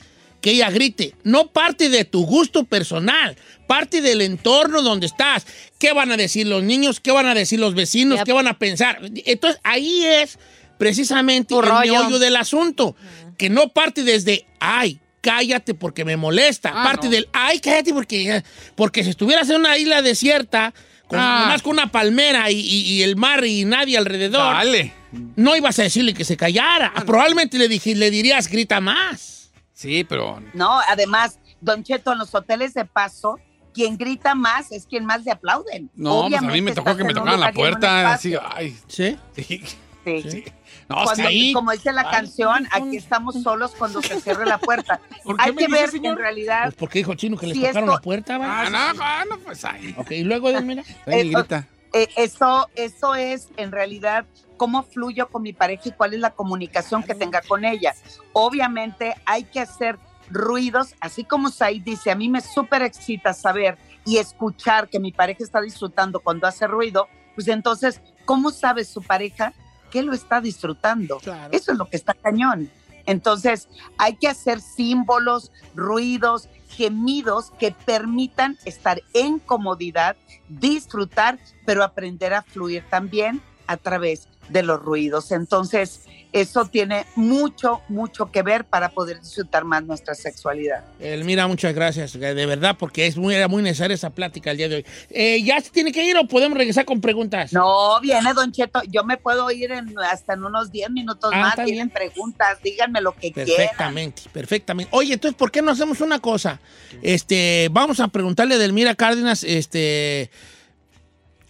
[0.40, 1.14] que ella grite?
[1.24, 3.36] No parte de tu gusto personal.
[3.66, 5.46] Parte del entorno donde estás.
[5.78, 6.98] ¿Qué van a decir los niños?
[7.00, 8.20] ¿Qué van a decir los vecinos?
[8.24, 8.98] ¿Qué van a pensar?
[9.26, 10.38] Entonces, ahí es
[10.78, 11.92] precisamente Tu el rollo.
[11.92, 12.96] meollo del asunto.
[13.36, 16.70] Que no parte desde, ay, cállate porque me molesta.
[16.74, 17.12] Ah, parte no.
[17.12, 18.42] del, ay, cállate porque,
[18.74, 20.72] porque si estuvieras en una isla desierta,
[21.06, 21.40] con, Ah.
[21.42, 24.92] nomás con una palmera y, y- y el mar y nadie alrededor, Dale.
[25.36, 26.92] no ibas a decirle que se callara.
[27.06, 29.39] Probablemente le, dije, le dirías, grita más.
[29.80, 33.38] Sí, pero No, además, Don Cheto, en los hoteles de paso,
[33.72, 35.90] quien grita más es quien más le aplauden.
[35.94, 38.12] no, pues a mí me tocó que me tocaran la puerta.
[38.12, 38.76] Así, ay.
[38.88, 39.16] ¿Sí?
[39.36, 39.62] Sí.
[40.04, 40.44] Sí.
[40.88, 41.52] No, Cuando- sí.
[41.54, 45.00] como dice la canción, aquí estamos solos cuando se cierre la puerta.
[45.24, 46.12] ¿Por qué Hay que dice, ver señor?
[46.12, 48.62] en realidad Pues porque dijo Chino que le Si tocaron esto- la puerta, ¿va?
[48.62, 49.94] Ah, no, ah, no, pues ahí.
[49.96, 50.82] Ok, y luego, Edelmira.
[51.06, 51.66] Ahí grita.
[51.94, 54.26] Eh, eso, eso es en realidad
[54.60, 57.94] cómo fluyo con mi pareja y cuál es la comunicación que tenga con ella.
[58.34, 59.98] Obviamente hay que hacer
[60.28, 65.12] ruidos, así como Said dice, a mí me súper excita saber y escuchar que mi
[65.12, 69.54] pareja está disfrutando cuando hace ruido, pues entonces, ¿cómo sabe su pareja
[69.90, 71.22] que lo está disfrutando?
[71.52, 72.70] Eso es lo que está cañón.
[73.06, 80.18] Entonces, hay que hacer símbolos, ruidos, gemidos que permitan estar en comodidad,
[80.50, 85.32] disfrutar, pero aprender a fluir también a través de los ruidos.
[85.32, 86.00] Entonces,
[86.32, 90.84] eso tiene mucho, mucho que ver para poder disfrutar más nuestra sexualidad.
[91.00, 94.56] Elmira, muchas gracias, eh, de verdad, porque es muy, era muy necesaria esa plática el
[94.56, 94.86] día de hoy.
[95.10, 97.52] Eh, ¿Ya se tiene que ir o podemos regresar con preguntas?
[97.52, 101.40] No, viene Don Cheto, yo me puedo ir en, hasta en unos 10 minutos Ah,
[101.56, 103.56] más, tienen preguntas, díganme lo que quieran.
[103.56, 104.90] Perfectamente, perfectamente.
[104.94, 106.60] Oye, entonces, ¿por qué no hacemos una cosa?
[107.02, 110.30] Este, vamos a preguntarle a Delmira Cárdenas, este,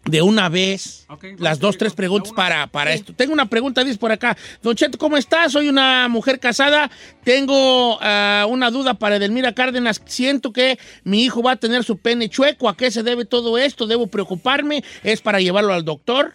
[0.04, 1.06] de una vez,
[1.38, 3.12] las dos, tres preguntas para, para esto.
[3.14, 4.36] Tengo una pregunta, dice por acá.
[4.62, 5.52] Don Cheto, ¿cómo estás?
[5.52, 6.90] Soy una mujer casada.
[7.22, 10.00] Tengo ah, una duda para Delmira Cárdenas.
[10.06, 12.68] Siento que mi hijo va a tener su pene chueco.
[12.68, 13.86] ¿A qué se debe todo esto?
[13.86, 14.82] ¿Debo preocuparme?
[15.02, 16.34] ¿Es para llevarlo al doctor?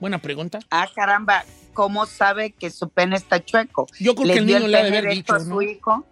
[0.00, 0.60] Buena pregunta.
[0.70, 1.44] Ah, caramba,
[1.74, 3.86] ¿cómo sabe que su pene está chueco?
[4.00, 5.44] Yo creo que el niño le ha de haber dicho, a ¿no?
[5.44, 6.06] su hijo?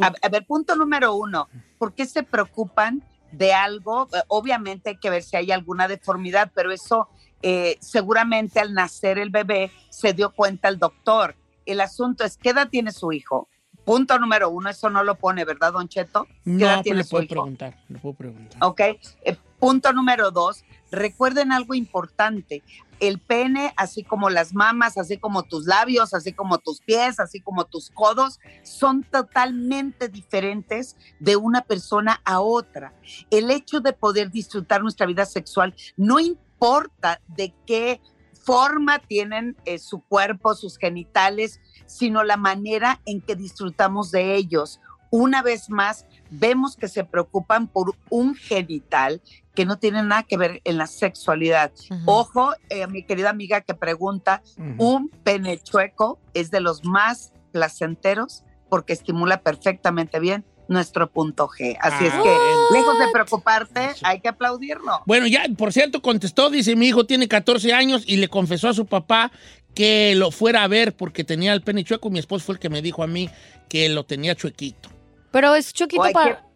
[0.00, 3.02] A, a ver, punto número uno, ¿por qué se preocupan
[3.32, 4.08] de algo?
[4.12, 7.08] Eh, Obviamente hay que ver si hay alguna deformidad, pero eso
[7.42, 11.34] eh, seguramente al nacer el bebé se dio cuenta el doctor.
[11.66, 13.48] El asunto es, ¿qué edad tiene su hijo?
[13.84, 16.24] Punto número uno, eso no lo pone, ¿verdad, Don Cheto?
[16.24, 17.34] ¿Qué No, edad pero tiene le su puedo hijo?
[17.34, 17.78] preguntar.
[17.88, 18.58] Le puedo preguntar.
[18.62, 18.80] ¿ok?
[18.80, 22.62] Eh, punto número dos, recuerden algo importante.
[22.98, 27.40] El pene, así como las mamas, así como tus labios, así como tus pies, así
[27.40, 32.92] como tus codos, son totalmente diferentes de una persona a otra.
[33.30, 38.00] El hecho de poder disfrutar nuestra vida sexual no importa de qué
[38.42, 44.80] forma tienen eh, su cuerpo, sus genitales, sino la manera en que disfrutamos de ellos.
[45.10, 49.20] Una vez más, vemos que se preocupan por un genital
[49.54, 51.72] que no tiene nada que ver en la sexualidad.
[52.06, 54.42] Ojo, eh, mi querida amiga que pregunta,
[54.78, 61.76] un pene chueco es de los más placenteros porque estimula perfectamente bien nuestro punto G.
[61.80, 62.70] Así es Ah, que, bueno.
[62.70, 65.02] lejos de preocuparte, hay que aplaudirlo.
[65.04, 68.74] Bueno, ya, por cierto, contestó, dice, mi hijo tiene 14 años y le confesó a
[68.74, 69.32] su papá
[69.74, 72.08] que lo fuera a ver porque tenía el pene chueco.
[72.10, 73.28] Mi esposo fue el que me dijo a mí
[73.68, 74.90] que lo tenía chuequito.
[75.30, 76.36] Pero es chuequito O hay para...
[76.36, 76.50] que-.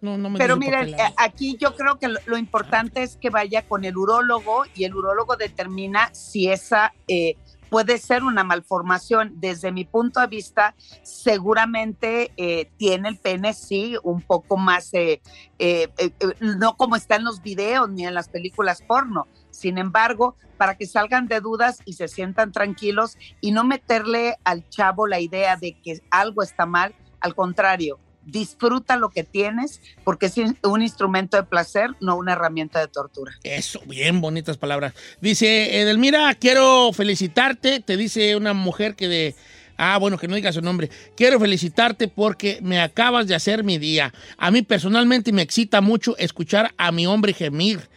[0.00, 3.30] No, no me Pero miren, eh, aquí yo creo que lo, lo importante es que
[3.30, 7.36] vaya con el urólogo y el urólogo determina si esa eh,
[7.74, 9.32] puede ser una malformación.
[9.40, 15.20] Desde mi punto de vista, seguramente eh, tiene el pene, sí, un poco más, eh,
[15.58, 19.26] eh, eh, eh, no como está en los videos ni en las películas porno.
[19.50, 24.68] Sin embargo, para que salgan de dudas y se sientan tranquilos y no meterle al
[24.68, 30.26] chavo la idea de que algo está mal, al contrario, disfruta lo que tienes porque
[30.26, 33.32] es un instrumento de placer, no una herramienta de tortura.
[33.42, 34.94] Eso, bien bonitas palabras.
[35.20, 37.80] Dice, Edelmira, quiero felicitarte.
[37.80, 39.34] Te dice una mujer que de...
[39.76, 40.88] Ah, bueno, que no diga su nombre.
[41.16, 44.14] Quiero felicitarte porque me acabas de hacer mi día.
[44.38, 47.88] A mí personalmente me excita mucho escuchar a mi hombre gemir.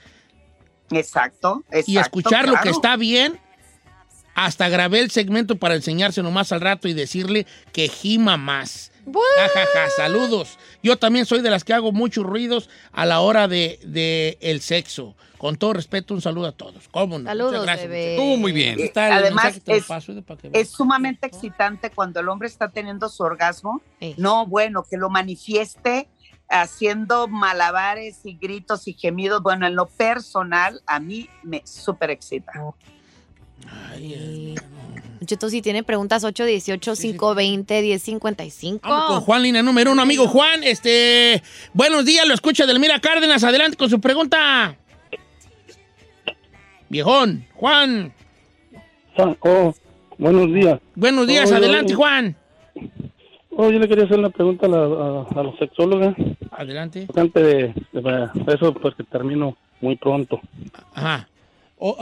[0.89, 1.91] Exacto, exacto.
[1.91, 3.39] y escuchar lo que está bien.
[4.33, 8.91] Hasta grabé el segmento para enseñárselo más al rato y decirle que gima más.
[9.37, 10.57] Ja, ja, ja, saludos.
[10.83, 14.61] Yo también soy de las que hago muchos ruidos a la hora de, de el
[14.61, 15.15] sexo.
[15.37, 16.87] Con todo respeto, un saludo a todos.
[16.89, 17.25] ¿Cómo no?
[17.25, 18.15] Saludos, Muchas gracias, bebé.
[18.15, 18.73] Estuvo muy bien.
[18.73, 19.87] Aquí está el Además, es- veas.
[20.53, 23.81] Es sumamente excitante cuando el hombre está teniendo su orgasmo.
[24.17, 26.09] No, bueno, que lo manifieste
[26.49, 29.43] haciendo malabares y gritos y gemidos.
[29.43, 32.51] Bueno, en lo personal, a mí me súper excita.
[35.25, 38.79] Cheto, si tiene preguntas 818-520-1055.
[38.83, 40.01] Vamos con Juan, línea número uno.
[40.01, 41.43] Amigo Juan, este...
[41.73, 43.43] Buenos días, lo escucha Delmira Cárdenas.
[43.43, 44.77] Adelante con su pregunta.
[46.89, 48.13] Viejón, Juan.
[49.41, 49.73] Oh,
[50.17, 50.79] buenos días.
[50.95, 51.93] Buenos días, Oye, adelante.
[51.93, 52.37] Juan.
[53.49, 56.15] Oh, yo le quería hacer una pregunta a la, a, a la sexóloga.
[56.51, 57.07] Adelante.
[57.15, 60.39] Antes de, de eso, pues que termino muy pronto.
[60.93, 61.27] Ajá.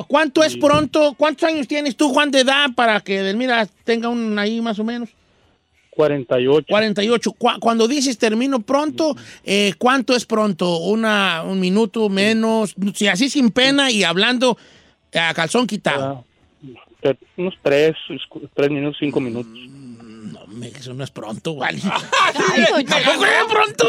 [0.07, 1.15] ¿Cuánto es pronto?
[1.17, 4.84] ¿Cuántos años tienes tú, Juan, de edad para que Delmira tenga un ahí más o
[4.84, 5.09] menos?
[5.91, 6.65] 48.
[6.69, 7.32] 48.
[7.34, 10.78] Cu- Cuando dices termino pronto, eh, ¿cuánto es pronto?
[10.80, 12.76] Una, ¿Un minuto menos?
[12.93, 14.57] Si así sin pena y hablando
[15.13, 16.26] a calzón quitado.
[17.01, 17.95] Te- Unos tres,
[18.53, 19.51] tres minutos, cinco minutos.
[19.53, 21.80] No, me- eso no es pronto, vale.
[22.88, 23.88] ¿Tampoco es pronto?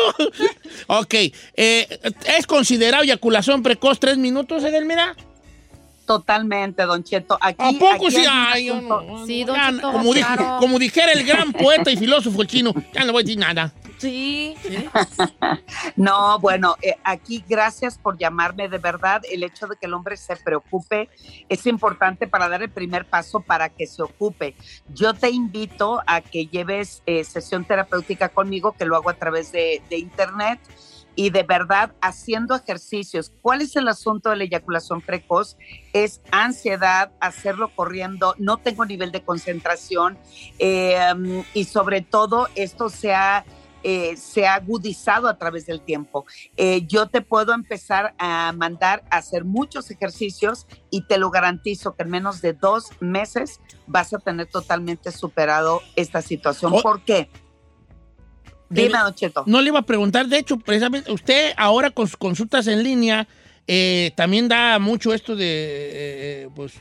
[1.01, 1.14] ok.
[1.57, 1.99] eh,
[2.39, 5.16] ¿Es considerado eyaculación precoz tres minutos, Edelmira?
[6.07, 7.37] Totalmente, Don Cheto.
[7.41, 8.25] Aquí, ¿A poco aquí sí?
[8.31, 9.27] Ay, no.
[9.27, 10.57] Sí, don Ya, Cheto, como, dije- claro.
[10.61, 13.73] como dijera el gran poeta y filósofo chino, ya no voy a decir nada.
[13.99, 14.55] Sí.
[15.97, 19.23] No, bueno, eh, aquí gracias por llamarme de verdad.
[19.31, 21.09] El hecho de que el hombre se preocupe
[21.49, 24.55] es importante para dar el primer paso para que se ocupe.
[24.95, 29.53] Yo te invito a que lleves eh, sesión terapéutica conmigo, que lo hago a través
[29.53, 30.61] de, de internet.
[31.17, 33.33] Y de verdad haciendo ejercicios.
[33.43, 35.57] ¿Cuál es el asunto de la eyaculación precoz?
[35.93, 40.17] Es ansiedad, hacerlo corriendo, no tengo nivel de concentración
[40.59, 43.45] eh, y sobre todo esto se ha
[43.89, 46.27] eh, se ha agudizado a través del tiempo.
[46.57, 51.95] Eh, yo te puedo empezar a mandar a hacer muchos ejercicios y te lo garantizo
[51.95, 56.73] que en menos de dos meses vas a tener totalmente superado esta situación.
[56.75, 56.83] Oh.
[56.83, 57.31] ¿Por qué?
[58.69, 59.45] Dime, Don Cheto.
[59.47, 63.27] No le iba a preguntar, de hecho, precisamente, usted ahora con sus consultas en línea
[63.67, 65.47] eh, también da mucho esto de,
[66.45, 66.75] eh, pues,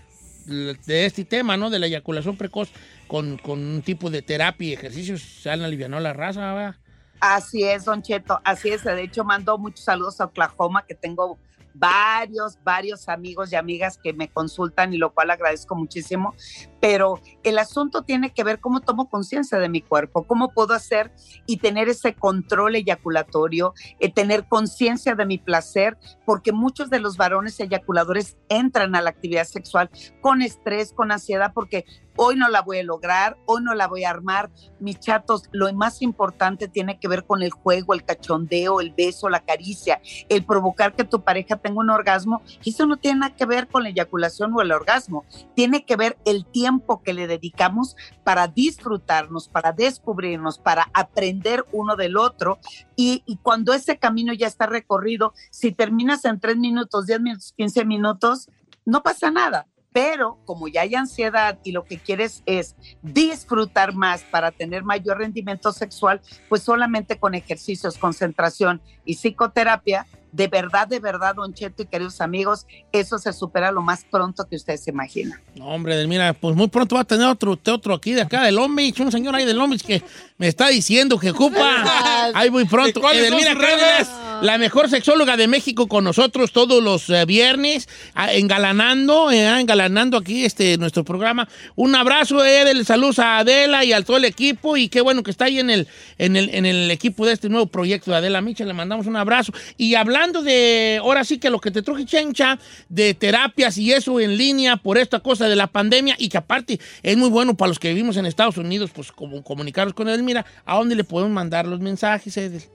[0.46, 1.70] de este tema, ¿no?
[1.70, 2.70] De la eyaculación precoz
[3.08, 5.22] con, con un tipo de terapia y ejercicios.
[5.22, 6.76] Se han alivianado la raza, ¿verdad?
[7.20, 8.84] Así es, Don Cheto, así es.
[8.84, 11.40] De hecho, mando muchos saludos a Oklahoma, que tengo
[11.76, 16.34] varios, varios amigos y amigas que me consultan y lo cual agradezco muchísimo.
[16.80, 21.12] Pero el asunto tiene que ver cómo tomo conciencia de mi cuerpo, cómo puedo hacer
[21.46, 27.18] y tener ese control eyaculatorio, eh, tener conciencia de mi placer, porque muchos de los
[27.18, 29.90] varones eyaculadores entran a la actividad sexual
[30.22, 31.86] con estrés, con ansiedad, porque
[32.16, 34.50] hoy no la voy a lograr, hoy no la voy a armar.
[34.80, 39.30] Mis chatos, lo más importante tiene que ver con el juego, el cachondeo, el beso,
[39.30, 42.42] la caricia, el provocar que tu pareja tenga un orgasmo.
[42.66, 46.18] Eso no tiene nada que ver con la eyaculación o el orgasmo, tiene que ver
[46.26, 52.60] el tiempo que le dedicamos para disfrutarnos, para descubrirnos, para aprender uno del otro.
[52.96, 57.54] Y, y cuando ese camino ya está recorrido, si terminas en tres minutos, 10 minutos,
[57.58, 58.50] 15 minutos,
[58.86, 64.24] no pasa nada pero como ya hay ansiedad y lo que quieres es disfrutar más
[64.24, 66.20] para tener mayor rendimiento sexual,
[66.50, 72.20] pues solamente con ejercicios, concentración y psicoterapia, de verdad, de verdad, Don Cheto y queridos
[72.20, 75.40] amigos, eso se supera lo más pronto que ustedes se imaginan.
[75.56, 78.56] No, hombre, mira, pues muy pronto va a tener otro, otro aquí de acá, del
[78.56, 80.04] Lombich, un señor ahí del Lombich que
[80.38, 82.32] me está diciendo que ocupa.
[82.36, 83.00] Ahí muy pronto.
[83.00, 83.66] ¿Y cuáles son Edelmira?
[83.66, 84.12] Cárdenas,
[84.42, 90.18] la mejor sexóloga de México con nosotros todos los eh, viernes, ah, engalanando, eh, engalanando
[90.18, 91.48] aquí este nuestro programa.
[91.76, 95.32] Un abrazo, Edel, saludos a Adela y a todo el equipo y qué bueno que
[95.32, 98.42] está ahí en el, en el, en el equipo de este nuevo proyecto de Adela
[98.42, 99.54] Micha, le mandamos un abrazo.
[99.78, 102.60] Y hablando de, ahora sí que lo que te truje chencha,
[102.90, 106.80] de terapias y eso en línea por esta cosa de la pandemia y que aparte
[107.04, 110.24] es muy bueno para los que vivimos en Estados Unidos, pues como comunicarnos con él.
[110.24, 112.75] Mira, ¿a dónde le podemos mandar los mensajes, Edel?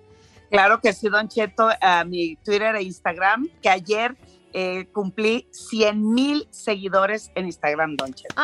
[0.51, 4.16] Claro que sí, Don Cheto, a mi Twitter e Instagram, que ayer
[4.53, 8.34] eh, cumplí 100 mil seguidores en Instagram, Don Cheto.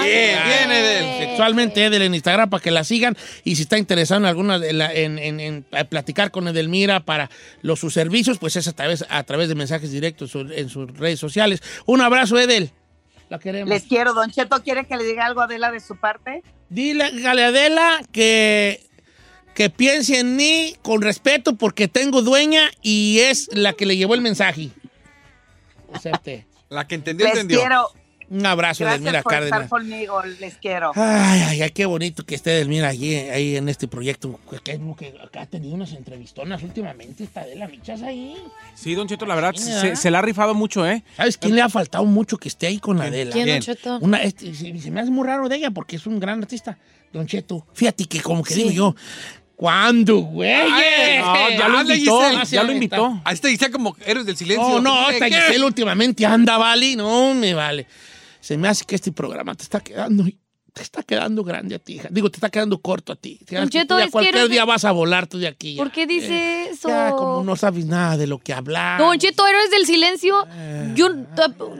[0.00, 1.26] Bien, bien, Edel.
[1.28, 3.14] Sexualmente Edel en Instagram para que la sigan
[3.44, 7.28] y si está interesado en alguna de la- en, en- en platicar con Edelmira para
[7.60, 10.90] los sus servicios, pues es a través, a través de mensajes directos su- en sus
[10.96, 11.62] redes sociales.
[11.84, 12.70] Un abrazo, Edel.
[13.28, 13.68] La queremos.
[13.68, 16.42] Les quiero, Don Cheto, ¿quiere que le diga algo a Adela de su parte?
[16.70, 18.80] Dile Adela que,
[19.54, 24.14] que piense en mí con respeto porque tengo dueña y es la que le llevó
[24.14, 24.70] el mensaje.
[25.92, 26.46] Acepte.
[26.70, 27.60] La que entendió, Les entendió.
[27.60, 27.88] quiero.
[28.30, 29.64] Un abrazo, Gracias por Cárdenas.
[29.64, 30.92] estar conmigo, les quiero.
[30.96, 34.40] Ay, ay, ay, qué bonito que esté Edelmira allí, ahí en este proyecto.
[34.50, 38.34] Que, que, que- que ha tenido unas entrevistonas últimamente, está de la michas ahí.
[38.74, 41.04] Sí, Don Cheto, la verdad, Sí, se, se la ha rifado mucho, ¿eh?
[41.18, 43.30] ¿Sabes quién le ha faltado mucho que esté ahí con la Adela?
[43.30, 43.98] ¿Quién, Don Cheto?
[44.00, 46.78] Una, este, se, se me hace muy raro de ella porque es un gran artista,
[47.12, 47.66] Don Cheto.
[47.74, 48.62] Fíjate que como que Sí.
[48.62, 48.96] digo yo,
[49.56, 50.68] ¿cuándo, güey?
[51.20, 52.46] No, ya lo Hazle, invitó, Giselle.
[52.46, 53.20] ya lo invitó.
[53.24, 54.80] A este dice como héroes del silencio.
[54.80, 55.24] No, no, ¿Qué?
[55.30, 56.96] Giselle últimamente anda, vale.
[56.96, 57.86] No, me vale.
[58.40, 60.24] Se me hace que este programa te está quedando,
[60.74, 62.08] te está quedando grande a ti, hija.
[62.10, 63.38] Digo, te está quedando corto a ti.
[63.46, 65.76] Tú Cheto, ya cualquier eres- día vas a volar tú de aquí.
[65.76, 65.82] ya.
[65.82, 66.88] ¿Por qué dice eso?
[66.88, 68.98] Ya, como no sabes nada de lo que hablar.
[68.98, 70.44] Don Cheto, héroes del silencio.
[70.50, 70.90] Eh.
[70.96, 71.10] Yo,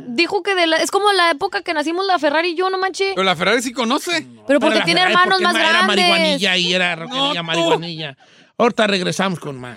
[0.09, 2.79] dijo que de la- es como la época que nacimos la Ferrari y yo, no
[2.79, 3.11] manche.
[3.17, 4.27] Pero la Ferrari sí conoce.
[4.47, 5.97] Pero porque Era tiene Ferrari, hermanos porque más Era grandes.
[5.97, 7.43] marihuanilla y era tú.
[7.43, 8.17] marihuanilla.
[8.57, 9.77] Ahorita regresamos con más.